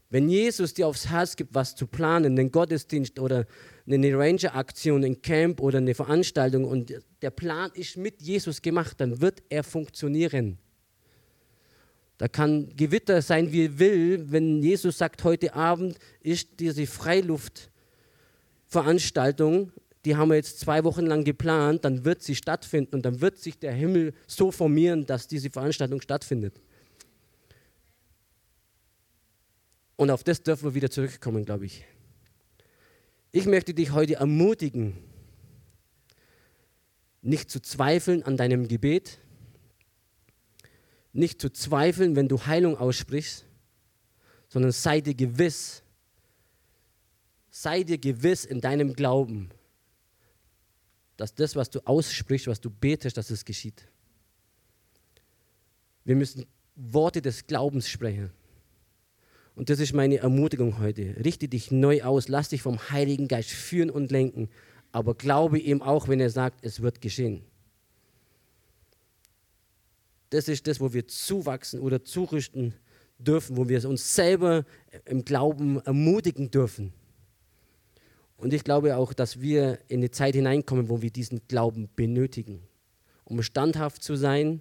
Wenn 0.09 0.31
Jesus 0.31 0.73
dir 0.73 0.87
aufs 0.87 1.11
Herz 1.11 1.37
gibt, 1.37 1.55
was 1.55 1.77
zu 1.77 1.87
planen, 1.87 2.39
einen 2.39 2.51
Gottesdienst 2.51 3.19
oder 3.19 3.45
eine 3.87 4.17
Ranger-Aktion, 4.17 5.05
ein 5.05 5.21
Camp 5.21 5.61
oder 5.61 5.77
eine 5.77 5.95
Veranstaltung 5.95 6.65
und 6.65 6.95
der 7.21 7.31
Plan 7.31 7.71
ist 7.75 7.99
mit 7.99 8.23
Jesus 8.23 8.63
gemacht, 8.63 8.99
dann 8.99 9.21
wird 9.21 9.43
er 9.51 9.63
funktionieren. 9.63 10.57
Da 12.19 12.29
kann 12.29 12.69
Gewitter 12.77 13.23
sein, 13.23 13.51
wie 13.53 13.79
will, 13.79 14.31
wenn 14.31 14.63
Jesus 14.63 14.99
sagt, 14.99 15.25
heute 15.25 15.55
Abend 15.55 15.97
ist 16.21 16.61
diese 16.61 16.87
Freiluftveranstaltung 16.87 19.73
die 20.05 20.17
haben 20.17 20.31
wir 20.31 20.37
jetzt 20.37 20.61
zwei 20.61 20.85
Wochen 20.85 21.07
lang 21.07 21.25
geplant, 21.25 21.85
dann 21.85 22.05
wird 22.05 22.23
sie 22.23 22.35
stattfinden 22.35 22.97
und 22.97 23.03
dann 23.03 23.21
wird 23.21 23.39
sich 23.39 23.59
der 23.59 23.73
Himmel 23.73 24.15
so 24.27 24.51
formieren, 24.51 25.07
dass 25.07 25.29
diese 25.29 25.51
Veranstaltung 25.51 26.01
stattfindet. 26.01 26.61
Und 29.97 30.11
auf 30.11 30.23
das 30.23 30.43
dürfen 30.43 30.65
wir 30.65 30.75
wieder 30.75 30.91
zurückkommen, 30.91 31.45
glaube 31.45 31.67
ich. 31.67 31.85
Ich 33.33 33.47
möchte 33.47 33.75
dich 33.75 33.91
heute 33.91 34.15
ermutigen, 34.15 34.97
nicht 37.21 37.51
zu 37.51 37.61
zweifeln 37.61 38.23
an 38.23 38.37
deinem 38.37 38.69
Gebet, 38.69 39.19
nicht 41.13 41.41
zu 41.41 41.51
zweifeln, 41.51 42.17
wenn 42.17 42.29
du 42.29 42.47
Heilung 42.47 42.77
aussprichst, 42.77 43.45
sondern 44.49 44.73
sei 44.73 45.01
dir 45.01 45.15
gewiss, 45.15 45.83
sei 47.51 47.83
dir 47.83 47.99
gewiss 47.99 48.45
in 48.45 48.61
deinem 48.61 48.95
Glauben, 48.95 49.51
dass 51.17 51.35
das, 51.35 51.57
was 51.57 51.71
du 51.71 51.81
aussprichst, 51.81 52.47
was 52.47 52.61
du 52.61 52.71
betest, 52.71 53.17
dass 53.17 53.31
es 53.31 53.45
geschieht. 53.45 53.89
Wir 56.05 56.17
müssen 56.17 56.47
Worte 56.77 57.21
des 57.21 57.47
Glaubens 57.47 57.89
sprechen. 57.89 58.31
Und 59.57 59.69
das 59.69 59.81
ist 59.81 59.93
meine 59.93 60.19
Ermutigung 60.19 60.79
heute. 60.79 61.17
Richte 61.25 61.49
dich 61.49 61.73
neu 61.73 62.03
aus, 62.05 62.29
lass 62.29 62.51
dich 62.51 62.63
vom 62.63 62.79
Heiligen 62.91 63.27
Geist 63.27 63.51
führen 63.51 63.91
und 63.91 64.13
lenken, 64.13 64.49
aber 64.93 65.15
glaube 65.15 65.59
ihm 65.59 65.83
auch, 65.83 66.07
wenn 66.07 66.21
er 66.21 66.31
sagt, 66.31 66.65
es 66.65 66.81
wird 66.81 67.01
geschehen. 67.01 67.43
Das 70.31 70.49
ist 70.49 70.67
das, 70.67 70.81
wo 70.81 70.93
wir 70.93 71.09
zuwachsen 71.09 71.81
oder 71.81 72.05
zurüsten 72.05 72.75
dürfen, 73.19 73.57
wo 73.57 73.69
wir 73.69 73.89
uns 73.89 74.15
selber 74.15 74.65
im 75.05 75.25
Glauben 75.25 75.81
ermutigen 75.81 76.51
dürfen. 76.51 76.93
Und 78.37 78.53
ich 78.53 78.63
glaube 78.63 78.97
auch, 78.97 79.13
dass 79.13 79.41
wir 79.41 79.81
in 79.89 80.01
eine 80.01 80.11
Zeit 80.11 80.35
hineinkommen, 80.35 80.89
wo 80.89 81.03
wir 81.03 81.11
diesen 81.11 81.41
Glauben 81.49 81.89
benötigen, 81.97 82.63
um 83.25 83.43
standhaft 83.43 84.03
zu 84.03 84.15
sein, 84.15 84.61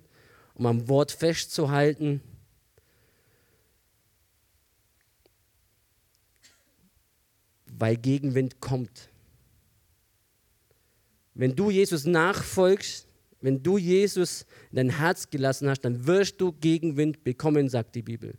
um 0.55 0.65
am 0.65 0.89
Wort 0.89 1.11
festzuhalten. 1.11 2.21
Weil 7.67 7.97
Gegenwind 7.97 8.59
kommt. 8.59 9.09
Wenn 11.35 11.55
du 11.55 11.69
Jesus 11.69 12.05
nachfolgst, 12.05 13.06
wenn 13.41 13.61
du 13.61 13.77
Jesus 13.77 14.45
in 14.71 14.77
dein 14.77 14.89
Herz 14.97 15.29
gelassen 15.29 15.69
hast, 15.69 15.81
dann 15.81 16.07
wirst 16.07 16.41
du 16.41 16.51
Gegenwind 16.53 17.23
bekommen, 17.23 17.69
sagt 17.69 17.95
die 17.95 18.01
Bibel. 18.01 18.35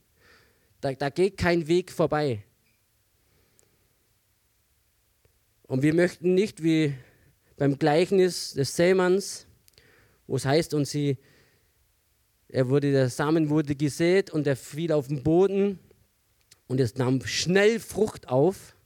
Da, 0.80 0.92
da 0.92 1.10
geht 1.10 1.36
kein 1.36 1.66
Weg 1.68 1.92
vorbei. 1.92 2.44
Und 5.64 5.82
wir 5.82 5.94
möchten 5.94 6.34
nicht 6.34 6.62
wie 6.62 6.94
beim 7.56 7.78
Gleichnis 7.78 8.54
des 8.54 8.74
Sämanns, 8.74 9.46
wo 10.26 10.36
es 10.36 10.44
heißt, 10.44 10.74
und 10.74 10.86
sie, 10.86 11.18
er 12.48 12.68
wurde, 12.68 12.90
der 12.92 13.10
Samen 13.10 13.50
wurde 13.50 13.74
gesät 13.74 14.30
und 14.30 14.46
er 14.46 14.56
fiel 14.56 14.92
auf 14.92 15.08
den 15.08 15.22
Boden 15.22 15.78
und 16.68 16.80
es 16.80 16.96
nahm 16.96 17.24
schnell 17.26 17.80
Frucht 17.80 18.28
auf. 18.28 18.76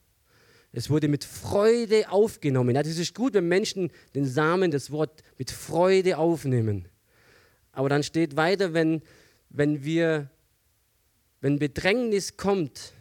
Es 0.73 0.89
wurde 0.89 1.07
mit 1.07 1.23
Freude 1.23 2.11
aufgenommen. 2.11 2.75
Ja, 2.75 2.83
das 2.83 2.97
ist 2.97 3.15
gut, 3.15 3.35
wenn 3.35 3.47
Menschen 3.47 3.91
den 4.15 4.25
Samen, 4.25 4.71
das 4.71 4.91
Wort 4.91 5.23
mit 5.37 5.51
Freude 5.51 6.17
aufnehmen. 6.17 6.89
Aber 7.73 7.91
dann 7.91 8.03
steht 8.03 8.37
weiter, 8.37 8.73
wenn, 8.73 9.03
wenn 9.51 9.85
wir, 9.85 10.31
wenn 11.43 11.59
Bedrängnis 11.59 12.39
kommt, 12.39 12.95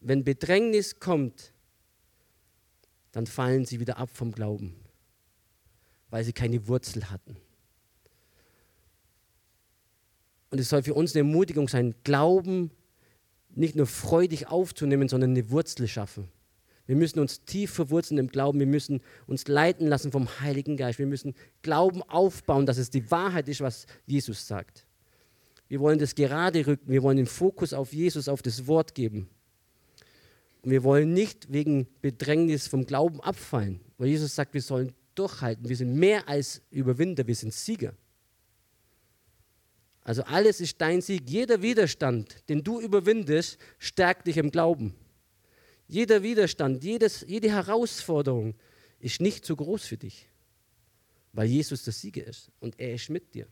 wenn 0.00 0.22
Bedrängnis 0.22 1.00
kommt, 1.00 1.52
dann 3.12 3.26
fallen 3.26 3.64
sie 3.64 3.80
wieder 3.80 3.96
ab 3.96 4.10
vom 4.12 4.32
Glauben, 4.32 4.74
weil 6.10 6.24
sie 6.24 6.32
keine 6.34 6.68
Wurzel 6.68 7.10
hatten. 7.10 7.36
Und 10.50 10.60
es 10.60 10.68
soll 10.68 10.82
für 10.82 10.94
uns 10.94 11.14
eine 11.14 11.26
Ermutigung 11.26 11.68
sein, 11.68 11.94
Glauben 12.04 12.70
nicht 13.56 13.76
nur 13.76 13.86
freudig 13.86 14.48
aufzunehmen, 14.48 15.08
sondern 15.08 15.30
eine 15.30 15.50
Wurzel 15.50 15.88
schaffen. 15.88 16.28
Wir 16.86 16.96
müssen 16.96 17.18
uns 17.18 17.44
tief 17.44 17.70
verwurzeln 17.70 18.18
im 18.18 18.28
Glauben. 18.28 18.58
Wir 18.58 18.66
müssen 18.66 19.00
uns 19.26 19.48
leiten 19.48 19.86
lassen 19.86 20.12
vom 20.12 20.28
Heiligen 20.40 20.76
Geist. 20.76 20.98
Wir 20.98 21.06
müssen 21.06 21.34
Glauben 21.62 22.02
aufbauen, 22.02 22.66
dass 22.66 22.76
es 22.76 22.90
die 22.90 23.10
Wahrheit 23.10 23.48
ist, 23.48 23.60
was 23.60 23.86
Jesus 24.06 24.46
sagt. 24.46 24.86
Wir 25.68 25.80
wollen 25.80 25.98
das 25.98 26.14
gerade 26.14 26.66
rücken. 26.66 26.90
Wir 26.90 27.02
wollen 27.02 27.16
den 27.16 27.26
Fokus 27.26 27.72
auf 27.72 27.92
Jesus, 27.92 28.28
auf 28.28 28.42
das 28.42 28.66
Wort 28.66 28.94
geben. 28.94 29.28
Und 30.62 30.70
wir 30.70 30.82
wollen 30.82 31.12
nicht 31.12 31.52
wegen 31.52 31.86
Bedrängnis 32.00 32.68
vom 32.68 32.86
Glauben 32.86 33.20
abfallen, 33.20 33.80
weil 33.98 34.08
Jesus 34.08 34.34
sagt, 34.34 34.54
wir 34.54 34.62
sollen 34.62 34.92
durchhalten. 35.14 35.68
Wir 35.68 35.76
sind 35.76 35.94
mehr 35.94 36.28
als 36.28 36.62
Überwinder, 36.70 37.26
wir 37.26 37.34
sind 37.34 37.52
Sieger. 37.52 37.94
Also 40.04 40.22
alles 40.24 40.60
ist 40.60 40.80
dein 40.80 41.00
Sieg. 41.00 41.28
Jeder 41.28 41.62
Widerstand, 41.62 42.48
den 42.48 42.62
du 42.62 42.80
überwindest, 42.80 43.58
stärkt 43.78 44.26
dich 44.26 44.36
im 44.36 44.50
Glauben. 44.50 44.94
Jeder 45.88 46.22
Widerstand, 46.22 46.84
jedes, 46.84 47.24
jede 47.26 47.50
Herausforderung 47.50 48.54
ist 49.00 49.20
nicht 49.20 49.44
zu 49.44 49.56
groß 49.56 49.84
für 49.84 49.96
dich, 49.96 50.28
weil 51.32 51.46
Jesus 51.46 51.84
der 51.84 51.92
Sieger 51.92 52.24
ist 52.24 52.50
und 52.60 52.78
er 52.78 52.94
ist 52.94 53.10
mit 53.10 53.34
dir. 53.34 53.46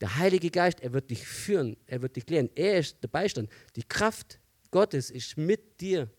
Der 0.00 0.16
Heilige 0.16 0.50
Geist, 0.50 0.80
er 0.80 0.92
wird 0.92 1.10
dich 1.10 1.26
führen, 1.26 1.76
er 1.86 2.02
wird 2.02 2.16
dich 2.16 2.28
lehren. 2.28 2.50
Er 2.54 2.78
ist 2.78 3.02
der 3.02 3.08
Beistand. 3.08 3.48
Die 3.76 3.84
Kraft 3.84 4.40
Gottes 4.70 5.10
ist 5.10 5.36
mit 5.36 5.80
dir. 5.80 6.10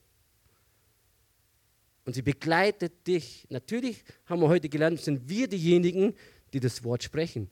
Und 2.05 2.13
sie 2.13 2.21
begleitet 2.21 3.05
dich. 3.05 3.45
Natürlich 3.49 4.03
haben 4.25 4.41
wir 4.41 4.47
heute 4.47 4.69
gelernt, 4.69 5.01
sind 5.01 5.27
wir 5.27 5.47
diejenigen, 5.47 6.15
die 6.53 6.59
das 6.59 6.83
Wort 6.83 7.03
sprechen. 7.03 7.49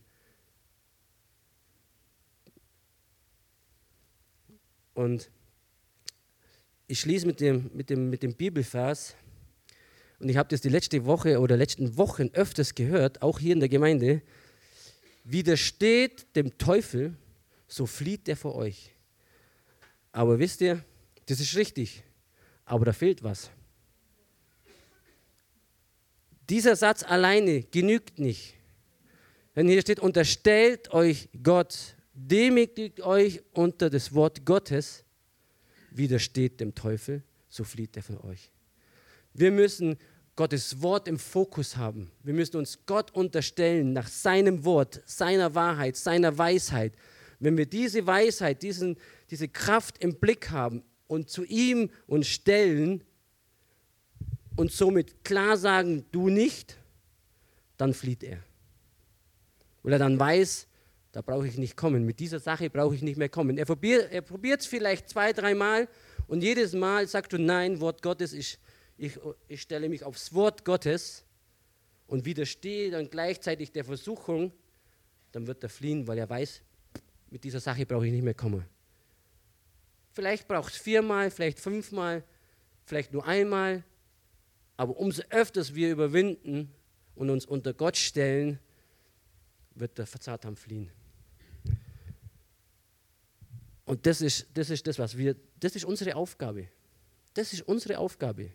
Und 4.93 5.29
ich 6.87 6.99
schließe 6.99 7.25
mit 7.25 7.39
dem, 7.39 7.71
mit 7.73 7.89
dem, 7.89 8.09
mit 8.09 8.23
dem 8.23 8.35
Bibelvers. 8.35 9.15
Und 10.19 10.29
ich 10.29 10.37
habe 10.37 10.49
das 10.49 10.61
die 10.61 10.69
letzte 10.69 11.05
Woche 11.05 11.39
oder 11.39 11.57
letzten 11.57 11.97
Wochen 11.97 12.29
öfters 12.33 12.75
gehört, 12.75 13.21
auch 13.21 13.39
hier 13.39 13.53
in 13.53 13.59
der 13.59 13.69
Gemeinde. 13.69 14.21
Widersteht 15.23 16.35
dem 16.35 16.57
Teufel, 16.57 17.15
so 17.67 17.85
flieht 17.85 18.27
er 18.29 18.35
vor 18.35 18.55
euch. 18.55 18.91
Aber 20.11 20.37
wisst 20.37 20.61
ihr, 20.61 20.83
das 21.25 21.39
ist 21.39 21.55
richtig, 21.55 22.03
aber 22.65 22.85
da 22.85 22.93
fehlt 22.93 23.23
was. 23.23 23.49
Dieser 26.49 26.75
Satz 26.75 27.03
alleine 27.03 27.63
genügt 27.63 28.19
nicht. 28.19 28.53
Denn 29.55 29.67
hier 29.67 29.81
steht, 29.81 29.99
unterstellt 29.99 30.91
euch 30.93 31.29
Gott, 31.41 31.95
demütigt 32.13 33.01
euch 33.01 33.41
unter 33.53 33.89
das 33.89 34.13
Wort 34.13 34.45
Gottes, 34.45 35.03
widersteht 35.91 36.59
dem 36.59 36.75
Teufel, 36.75 37.23
so 37.49 37.63
flieht 37.63 37.95
er 37.97 38.03
von 38.03 38.19
euch. 38.21 38.51
Wir 39.33 39.51
müssen 39.51 39.97
Gottes 40.35 40.81
Wort 40.81 41.07
im 41.07 41.19
Fokus 41.19 41.77
haben. 41.77 42.11
Wir 42.23 42.33
müssen 42.33 42.57
uns 42.57 42.85
Gott 42.85 43.11
unterstellen 43.11 43.93
nach 43.93 44.07
seinem 44.07 44.65
Wort, 44.65 45.01
seiner 45.05 45.53
Wahrheit, 45.53 45.95
seiner 45.95 46.37
Weisheit. 46.37 46.93
Wenn 47.39 47.57
wir 47.57 47.65
diese 47.65 48.07
Weisheit, 48.07 48.63
diesen, 48.63 48.97
diese 49.29 49.47
Kraft 49.47 49.99
im 49.99 50.15
Blick 50.15 50.49
haben 50.49 50.83
und 51.07 51.29
zu 51.29 51.43
ihm 51.43 51.91
uns 52.07 52.27
stellen 52.27 53.03
und 54.55 54.71
somit 54.71 55.23
klar 55.23 55.57
sagen, 55.57 56.05
du 56.11 56.29
nicht, 56.29 56.77
dann 57.77 57.93
flieht 57.93 58.23
er. 58.23 58.39
Weil 59.83 59.93
er 59.93 59.99
dann 59.99 60.19
weiß, 60.19 60.67
da 61.13 61.21
brauche 61.21 61.47
ich 61.47 61.57
nicht 61.57 61.77
kommen. 61.77 62.05
Mit 62.05 62.19
dieser 62.19 62.39
Sache 62.39 62.69
brauche 62.69 62.95
ich 62.95 63.03
nicht 63.03 63.17
mehr 63.17 63.29
kommen. 63.29 63.57
Er 63.57 63.65
probiert 63.65 64.59
es 64.59 64.65
vielleicht 64.65 65.09
zwei, 65.09 65.31
dreimal 65.31 65.87
und 66.27 66.41
jedes 66.41 66.73
Mal 66.73 67.07
sagst 67.07 67.31
du, 67.31 67.37
nein, 67.37 67.79
Wort 67.79 68.01
Gottes, 68.01 68.33
ich, 68.33 68.57
ich, 68.97 69.19
ich 69.47 69.61
stelle 69.61 69.89
mich 69.89 70.03
aufs 70.03 70.33
Wort 70.33 70.65
Gottes 70.65 71.23
und 72.07 72.25
widerstehe 72.25 72.89
dann 72.89 73.09
gleichzeitig 73.09 73.71
der 73.71 73.85
Versuchung, 73.85 74.51
dann 75.31 75.45
wird 75.45 75.61
er 75.63 75.69
fliehen, 75.69 76.07
weil 76.07 76.17
er 76.17 76.29
weiß, 76.29 76.61
mit 77.29 77.43
dieser 77.43 77.59
Sache 77.59 77.85
brauche 77.85 78.07
ich 78.07 78.11
nicht 78.11 78.23
mehr 78.23 78.33
kommen. 78.33 78.65
Vielleicht 80.13 80.47
braucht 80.47 80.73
es 80.73 80.79
viermal, 80.79 81.29
vielleicht 81.29 81.59
fünfmal, 81.59 82.23
vielleicht 82.85 83.13
nur 83.13 83.25
einmal, 83.27 83.83
aber 84.77 84.97
umso 84.97 85.21
öfters 85.29 85.75
wir 85.75 85.91
überwinden 85.91 86.73
und 87.13 87.29
uns 87.29 87.45
unter 87.45 87.73
Gott 87.73 87.97
stellen, 87.97 88.57
wird 89.75 89.99
der 89.99 90.07
Verzahtam 90.07 90.55
fliehen. 90.55 90.89
Und 93.85 94.05
das 94.05 94.21
ist, 94.21 94.47
das 94.53 94.69
ist 94.69 94.87
das, 94.87 94.97
was 94.99 95.17
wir, 95.17 95.35
das 95.59 95.75
ist 95.75 95.85
unsere 95.85 96.15
Aufgabe. 96.15 96.69
Das 97.33 97.51
ist 97.51 97.63
unsere 97.63 97.97
Aufgabe. 97.97 98.51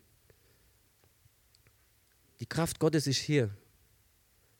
Die 2.39 2.45
Kraft 2.45 2.79
Gottes 2.79 3.05
ist 3.07 3.19
hier. 3.19 3.49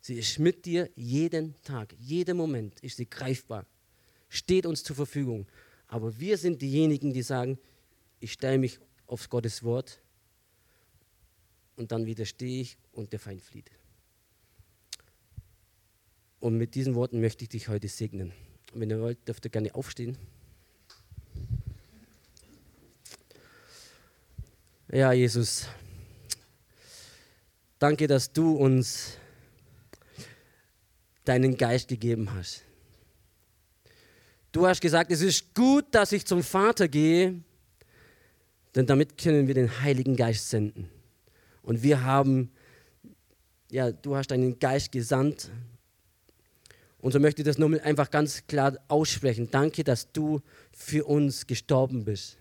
Sie 0.01 0.15
ist 0.15 0.39
mit 0.39 0.65
dir 0.65 0.89
jeden 0.95 1.55
Tag, 1.61 1.93
jeden 1.99 2.37
Moment 2.37 2.79
ist 2.81 2.97
sie 2.97 3.09
greifbar, 3.09 3.65
steht 4.29 4.65
uns 4.65 4.83
zur 4.83 4.95
Verfügung. 4.95 5.45
Aber 5.87 6.17
wir 6.19 6.37
sind 6.37 6.61
diejenigen, 6.61 7.13
die 7.13 7.21
sagen, 7.21 7.57
ich 8.19 8.33
stelle 8.33 8.57
mich 8.57 8.79
aufs 9.07 9.29
Gottes 9.29 9.63
Wort 9.63 10.01
und 11.75 11.91
dann 11.91 12.05
widerstehe 12.05 12.61
ich 12.61 12.77
und 12.91 13.11
der 13.11 13.19
Feind 13.19 13.41
flieht. 13.41 13.71
Und 16.39 16.57
mit 16.57 16.75
diesen 16.75 16.95
Worten 16.95 17.19
möchte 17.19 17.43
ich 17.43 17.49
dich 17.49 17.67
heute 17.67 17.89
segnen. 17.89 18.31
Wenn 18.73 18.89
ihr 18.89 19.01
wollt, 19.01 19.27
dürft 19.27 19.45
ihr 19.45 19.51
gerne 19.51 19.75
aufstehen. 19.75 20.17
Ja, 24.91 25.11
Jesus, 25.11 25.67
danke, 27.77 28.07
dass 28.07 28.33
du 28.33 28.55
uns 28.55 29.19
deinen 31.25 31.55
Geist 31.57 31.89
gegeben 31.89 32.33
hast. 32.33 32.63
Du 34.51 34.65
hast 34.65 34.81
gesagt, 34.81 35.11
es 35.11 35.21
ist 35.21 35.53
gut, 35.53 35.85
dass 35.91 36.11
ich 36.11 36.25
zum 36.25 36.41
Vater 36.41 36.87
gehe, 36.87 37.39
denn 38.73 38.87
damit 38.87 39.15
können 39.15 39.45
wir 39.45 39.53
den 39.53 39.79
Heiligen 39.81 40.15
Geist 40.15 40.49
senden. 40.49 40.89
Und 41.61 41.83
wir 41.83 42.03
haben, 42.03 42.49
ja, 43.69 43.91
du 43.91 44.15
hast 44.15 44.31
deinen 44.31 44.57
Geist 44.57 44.91
gesandt. 44.91 45.51
Und 46.97 47.11
so 47.11 47.19
möchte 47.19 47.43
ich 47.43 47.45
das 47.45 47.59
nur 47.59 47.79
einfach 47.83 48.09
ganz 48.09 48.47
klar 48.47 48.75
aussprechen. 48.87 49.51
Danke, 49.51 49.83
dass 49.83 50.11
du 50.11 50.41
für 50.71 51.05
uns 51.05 51.45
gestorben 51.45 52.05
bist. 52.05 52.39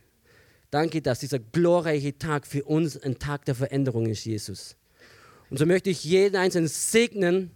Danke, 0.70 1.00
dass 1.00 1.20
dieser 1.20 1.38
glorreiche 1.38 2.18
Tag 2.18 2.46
für 2.46 2.64
uns 2.64 2.96
ein 2.96 3.18
Tag 3.18 3.44
der 3.46 3.54
Veränderung 3.54 4.06
ist, 4.06 4.24
Jesus. 4.24 4.76
Und 5.50 5.58
so 5.58 5.64
möchte 5.64 5.88
ich 5.88 6.04
jeden 6.04 6.36
Einzelnen 6.36 6.68
segnen 6.68 7.50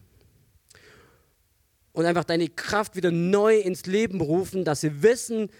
und 1.92 2.06
einfach 2.06 2.24
deine 2.24 2.48
Kraft 2.48 2.96
wieder 2.96 3.10
neu 3.10 3.58
ins 3.58 3.84
Leben 3.84 4.20
rufen, 4.20 4.64
dass 4.64 4.82
wir 4.82 5.02
wissen, 5.02 5.50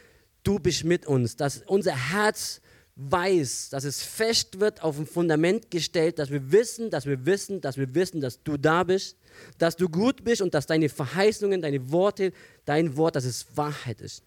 du 0.45 0.59
bist 0.59 0.85
mit 0.85 1.07
uns, 1.07 1.37
dass 1.37 1.63
unser 1.67 1.95
Herz 1.95 2.63
weiß, 2.97 3.71
dass 3.71 3.85
es 3.85 4.03
fest 4.03 4.61
wird, 4.61 4.83
auf 4.83 4.99
ein 4.99 5.07
Fundament 5.07 5.71
gestellt, 5.71 6.19
dass 6.19 6.31
wir 6.31 6.53
wissen, 6.53 6.91
dass 6.91 7.07
wir 7.07 7.25
wissen, 7.27 7.61
dass 7.61 7.77
wir 7.77 7.95
wissen, 7.95 8.21
dass 8.21 8.43
du 8.43 8.57
da 8.57 8.85
bist, 8.85 9.17
dass 9.59 9.77
du 9.77 9.89
gut 9.89 10.25
bist 10.25 10.43
und 10.43 10.55
dass 10.55 10.67
deine 10.67 10.89
Verheißungen, 10.89 11.61
deine 11.63 11.91
Worte, 11.91 12.33
dein 12.65 12.97
Wort, 12.97 13.17
dass 13.17 13.25
es 13.25 13.47
Wahrheit 13.57 14.01
ist. 14.01 14.23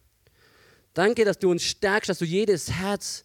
Danke, 0.96 1.26
dass 1.26 1.38
du 1.38 1.52
uns 1.52 1.62
stärkst, 1.62 2.10
dass 2.10 2.20
du 2.20 2.26
jedes 2.26 2.72
Herz 2.72 3.24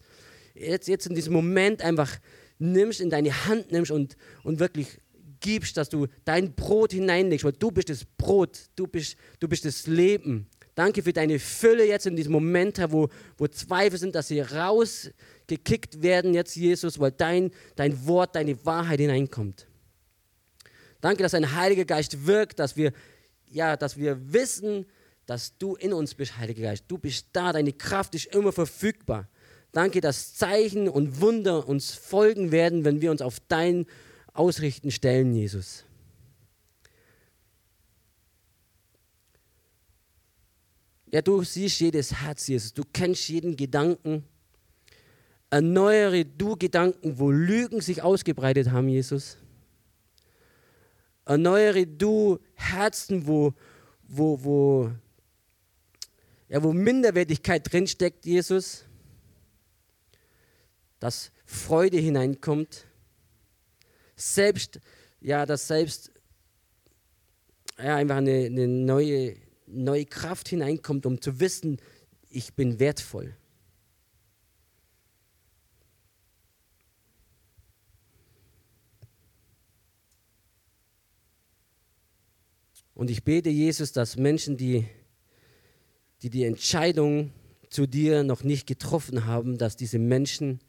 jetzt, 0.53 0.87
jetzt 0.87 1.07
in 1.07 1.15
diesem 1.15 1.33
Moment 1.33 1.81
einfach 1.81 2.19
nimmst, 2.59 3.01
in 3.01 3.09
deine 3.09 3.47
Hand 3.47 3.71
nimmst 3.71 3.91
und, 3.91 4.17
und 4.43 4.59
wirklich 4.59 4.99
gibst, 5.39 5.77
dass 5.77 5.89
du 5.89 6.07
dein 6.25 6.53
Brot 6.53 6.91
hineinlegst, 6.91 7.45
weil 7.45 7.53
du 7.53 7.71
bist 7.71 7.89
das 7.89 8.05
Brot, 8.05 8.59
du 8.75 8.87
bist, 8.87 9.15
du 9.39 9.47
bist 9.47 9.65
das 9.65 9.87
Leben. 9.87 10.47
Danke 10.75 11.01
für 11.01 11.13
deine 11.13 11.39
Fülle 11.39 11.85
jetzt 11.85 12.05
in 12.05 12.15
diesem 12.15 12.33
Moment, 12.33 12.77
wo, 12.91 13.09
wo 13.37 13.47
Zweifel 13.47 13.97
sind, 13.97 14.15
dass 14.15 14.27
sie 14.27 14.41
rausgekickt 14.41 16.01
werden 16.01 16.33
jetzt, 16.33 16.55
Jesus, 16.55 16.99
weil 16.99 17.11
dein, 17.11 17.51
dein 17.75 18.05
Wort, 18.05 18.35
deine 18.35 18.63
Wahrheit 18.65 18.99
hineinkommt. 18.99 19.65
Danke, 20.99 21.23
dass 21.23 21.31
dein 21.31 21.55
Heiliger 21.55 21.85
Geist 21.85 22.27
wirkt, 22.27 22.59
dass 22.59 22.75
wir, 22.75 22.91
ja, 23.49 23.77
dass 23.77 23.97
wir 23.97 24.33
wissen, 24.33 24.85
dass 25.31 25.57
du 25.57 25.75
in 25.75 25.93
uns 25.93 26.13
bist, 26.13 26.37
Heiliger 26.37 26.63
Geist. 26.63 26.83
Du 26.89 26.97
bist 26.97 27.27
da, 27.31 27.53
deine 27.53 27.71
Kraft 27.71 28.13
ist 28.15 28.25
immer 28.35 28.51
verfügbar. 28.51 29.29
Danke, 29.71 30.01
dass 30.01 30.35
Zeichen 30.35 30.89
und 30.89 31.21
Wunder 31.21 31.69
uns 31.69 31.93
folgen 31.93 32.51
werden, 32.51 32.83
wenn 32.83 32.99
wir 32.99 33.11
uns 33.11 33.21
auf 33.21 33.37
dein 33.47 33.85
Ausrichten 34.33 34.91
stellen, 34.91 35.33
Jesus. 35.33 35.85
Ja, 41.09 41.21
du 41.21 41.41
siehst 41.45 41.79
jedes 41.79 42.13
Herz, 42.13 42.47
Jesus. 42.47 42.73
Du 42.73 42.83
kennst 42.91 43.29
jeden 43.29 43.55
Gedanken. 43.55 44.25
Erneuere 45.49 46.25
du 46.25 46.57
Gedanken, 46.57 47.17
wo 47.19 47.31
Lügen 47.31 47.79
sich 47.79 48.01
ausgebreitet 48.03 48.71
haben, 48.71 48.89
Jesus. 48.89 49.37
Erneuere 51.23 51.85
du 51.85 52.37
Herzen, 52.55 53.25
wo, 53.25 53.53
wo, 54.09 54.43
wo 54.43 54.91
ja, 56.51 56.61
wo 56.61 56.73
Minderwertigkeit 56.73 57.71
drinsteckt, 57.71 58.25
Jesus, 58.25 58.83
dass 60.99 61.31
Freude 61.45 61.97
hineinkommt, 61.97 62.87
selbst, 64.17 64.81
ja, 65.21 65.45
dass 65.45 65.69
selbst 65.69 66.11
ja, 67.77 67.95
einfach 67.95 68.17
eine, 68.17 68.47
eine 68.47 68.67
neue, 68.67 69.37
neue 69.65 70.05
Kraft 70.05 70.49
hineinkommt, 70.49 71.05
um 71.05 71.21
zu 71.21 71.39
wissen, 71.39 71.77
ich 72.29 72.53
bin 72.53 72.81
wertvoll. 72.81 73.33
Und 82.93 83.09
ich 83.09 83.23
bete, 83.23 83.49
Jesus, 83.49 83.93
dass 83.93 84.17
Menschen, 84.17 84.57
die 84.57 84.85
die 86.21 86.29
die 86.29 86.43
Entscheidung 86.43 87.31
zu 87.69 87.87
dir 87.87 88.23
noch 88.23 88.43
nicht 88.43 88.67
getroffen 88.67 89.25
haben, 89.25 89.57
dass 89.57 89.75
diese 89.75 89.97
Menschen 89.97 90.59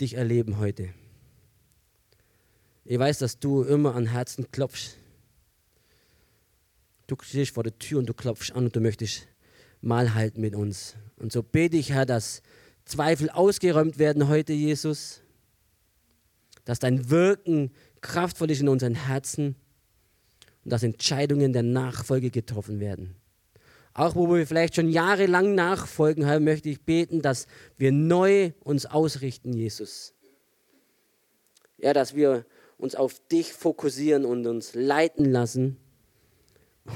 dich 0.00 0.14
erleben 0.14 0.58
heute. 0.58 0.88
Ich 2.84 2.98
weiß, 2.98 3.18
dass 3.18 3.38
du 3.38 3.62
immer 3.62 3.94
an 3.94 4.06
Herzen 4.06 4.50
klopfst. 4.50 4.96
Du 7.06 7.16
stehst 7.20 7.54
vor 7.54 7.62
der 7.62 7.78
Tür 7.78 8.00
und 8.00 8.06
du 8.06 8.14
klopfst 8.14 8.52
an 8.52 8.64
und 8.64 8.74
du 8.74 8.80
möchtest 8.80 9.28
mal 9.80 10.14
halten 10.14 10.40
mit 10.40 10.54
uns. 10.54 10.96
Und 11.16 11.32
so 11.32 11.42
bete 11.42 11.76
ich, 11.76 11.90
Herr, 11.90 12.06
dass 12.06 12.42
Zweifel 12.84 13.30
ausgeräumt 13.30 13.98
werden 13.98 14.28
heute, 14.28 14.52
Jesus. 14.52 15.20
Dass 16.64 16.78
dein 16.78 17.10
Wirken 17.10 17.70
kraftvoll 18.00 18.50
ist 18.50 18.60
in 18.60 18.68
unseren 18.68 18.94
Herzen 18.94 19.56
und 20.64 20.72
dass 20.72 20.82
Entscheidungen 20.82 21.52
der 21.52 21.62
Nachfolge 21.62 22.30
getroffen 22.30 22.80
werden. 22.80 23.14
Auch 23.94 24.14
wo 24.14 24.32
wir 24.32 24.46
vielleicht 24.46 24.74
schon 24.74 24.88
jahrelang 24.88 25.54
nachfolgen 25.54 26.26
haben, 26.26 26.44
möchte 26.44 26.68
ich 26.70 26.82
beten, 26.82 27.20
dass 27.20 27.46
wir 27.76 27.92
neu 27.92 28.52
uns 28.60 28.86
ausrichten, 28.86 29.52
Jesus. 29.52 30.14
Ja, 31.76 31.92
dass 31.92 32.14
wir 32.14 32.46
uns 32.78 32.94
auf 32.94 33.20
dich 33.28 33.52
fokussieren 33.52 34.24
und 34.24 34.46
uns 34.46 34.74
leiten 34.74 35.26
lassen 35.26 35.76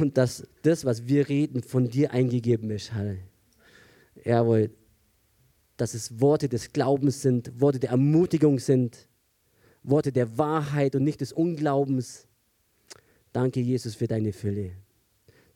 und 0.01 0.17
dass 0.17 0.47
das, 0.63 0.85
was 0.85 1.07
wir 1.07 1.29
reden, 1.29 1.63
von 1.63 1.89
dir 1.89 2.13
eingegeben 2.13 2.71
ist, 2.71 2.93
Herr. 2.93 3.17
Jawohl, 4.25 4.71
dass 5.77 5.95
es 5.95 6.21
Worte 6.21 6.49
des 6.49 6.73
Glaubens 6.73 7.21
sind, 7.21 7.61
Worte 7.61 7.79
der 7.79 7.91
Ermutigung 7.91 8.59
sind, 8.59 9.09
Worte 9.83 10.11
der 10.11 10.39
Wahrheit 10.39 10.97
und 10.97 11.05
nicht 11.05 11.21
des 11.21 11.33
Unglaubens. 11.33 12.27
Danke, 13.33 13.61
Jesus, 13.61 13.95
für 13.95 14.09
deine 14.09 14.33
Fülle. 14.33 14.73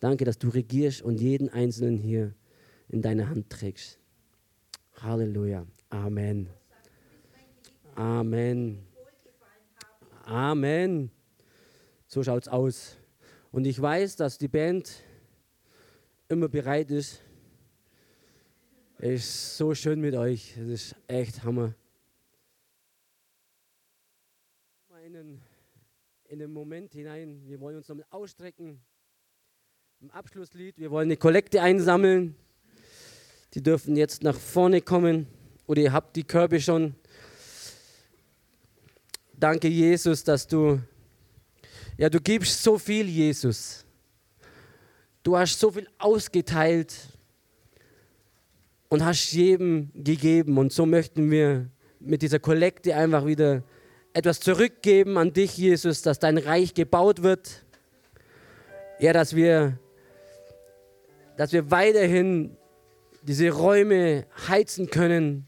Danke, 0.00 0.24
dass 0.24 0.38
du 0.38 0.48
regierst 0.48 1.02
und 1.02 1.20
jeden 1.20 1.50
Einzelnen 1.50 1.98
hier 1.98 2.34
in 2.88 3.02
deiner 3.02 3.28
Hand 3.28 3.50
trägst. 3.50 3.98
Halleluja. 4.94 5.66
Amen. 5.90 6.48
Amen. 7.94 8.78
Amen. 10.24 11.10
So 12.06 12.22
schaut's 12.22 12.48
aus. 12.48 12.96
Und 13.52 13.66
ich 13.66 13.80
weiß, 13.80 14.16
dass 14.16 14.38
die 14.38 14.48
Band 14.48 15.02
immer 16.28 16.48
bereit 16.48 16.90
ist. 16.90 17.22
Ist 18.98 19.56
so 19.56 19.74
schön 19.74 20.00
mit 20.00 20.14
euch. 20.14 20.56
Es 20.56 20.68
ist 20.68 20.96
echt 21.08 21.42
Hammer. 21.44 21.74
In 26.28 26.38
den, 26.38 26.52
Moment 26.52 26.92
hinein. 26.92 27.42
Wir 27.46 27.60
wollen 27.60 27.76
uns 27.76 27.88
nochmal 27.88 28.06
ausstrecken. 28.10 28.80
Im 30.02 30.10
Abschlusslied. 30.12 30.78
Wir 30.78 30.90
wollen 30.90 31.08
eine 31.08 31.18
Kollekte 31.18 31.60
einsammeln. 31.60 32.34
Die 33.52 33.62
dürfen 33.62 33.96
jetzt 33.96 34.22
nach 34.22 34.34
vorne 34.34 34.80
kommen. 34.80 35.26
Oder 35.66 35.82
ihr 35.82 35.92
habt 35.92 36.16
die 36.16 36.24
Körbe 36.24 36.58
schon. 36.58 36.94
Danke, 39.34 39.68
Jesus, 39.68 40.24
dass 40.24 40.46
du, 40.46 40.80
ja, 41.98 42.08
du 42.08 42.18
gibst 42.18 42.62
so 42.62 42.78
viel, 42.78 43.10
Jesus. 43.10 43.84
Du 45.22 45.36
hast 45.36 45.60
so 45.60 45.70
viel 45.70 45.86
ausgeteilt 45.98 46.94
und 48.88 49.04
hast 49.04 49.32
jedem 49.32 49.90
gegeben. 49.92 50.56
Und 50.56 50.72
so 50.72 50.86
möchten 50.86 51.30
wir 51.30 51.68
mit 51.98 52.22
dieser 52.22 52.38
Kollekte 52.38 52.96
einfach 52.96 53.26
wieder 53.26 53.62
etwas 54.14 54.40
zurückgeben 54.40 55.18
an 55.18 55.34
dich, 55.34 55.58
Jesus, 55.58 56.00
dass 56.00 56.18
dein 56.18 56.38
Reich 56.38 56.72
gebaut 56.72 57.22
wird. 57.22 57.66
Ja, 58.98 59.12
dass 59.12 59.36
wir, 59.36 59.78
dass 61.40 61.53
wir 61.53 61.70
weiterhin 61.70 62.55
diese 63.22 63.48
Räume 63.48 64.26
heizen 64.46 64.90
können. 64.90 65.46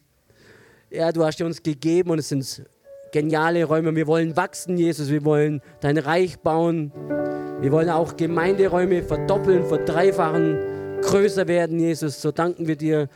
Ja, 0.88 1.12
du 1.12 1.22
hast 1.22 1.38
uns 1.42 1.62
gegeben 1.62 2.12
und 2.12 2.18
es 2.18 2.30
sind 2.30 2.64
geniale 3.12 3.64
Räume. 3.64 3.94
Wir 3.94 4.06
wollen 4.06 4.34
wachsen, 4.34 4.78
Jesus. 4.78 5.10
Wir 5.10 5.22
wollen 5.22 5.60
dein 5.80 5.98
Reich 5.98 6.38
bauen. 6.38 6.92
Wir 7.60 7.70
wollen 7.72 7.90
auch 7.90 8.16
Gemeinderäume 8.16 9.02
verdoppeln, 9.02 9.66
verdreifachen, 9.66 11.00
größer 11.02 11.46
werden, 11.46 11.78
Jesus. 11.78 12.22
So 12.22 12.32
danken 12.32 12.66
wir 12.66 12.76
dir 12.76 13.10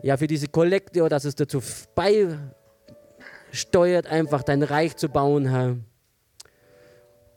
ja, 0.00 0.16
für 0.16 0.28
diese 0.28 0.46
Kollekte, 0.46 1.08
dass 1.08 1.24
es 1.24 1.34
dazu 1.34 1.60
beisteuert, 1.96 4.06
einfach 4.06 4.44
dein 4.44 4.62
Reich 4.62 4.94
zu 4.94 5.08
bauen, 5.08 5.46
Herr. 5.46 5.76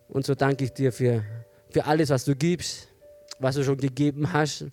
Und 0.07 0.27
so 0.27 0.35
danke 0.35 0.65
ich 0.65 0.71
dir 0.71 0.91
für, 0.91 1.23
für 1.71 1.85
alles, 1.85 2.11
was 2.11 2.25
du 2.25 2.35
gibst, 2.35 2.90
was 3.41 3.55
du 3.55 3.63
schon 3.63 3.77
gegeben 3.77 4.31
hast 4.31 4.65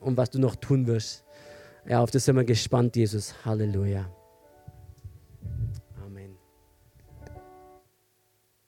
und 0.00 0.16
was 0.16 0.30
du 0.30 0.38
noch 0.38 0.56
tun 0.56 0.86
wirst. 0.86 1.24
Ja, 1.88 2.00
auf 2.00 2.10
das 2.10 2.24
sind 2.24 2.36
wir 2.36 2.44
gespannt, 2.44 2.96
Jesus. 2.96 3.34
Halleluja. 3.44 4.19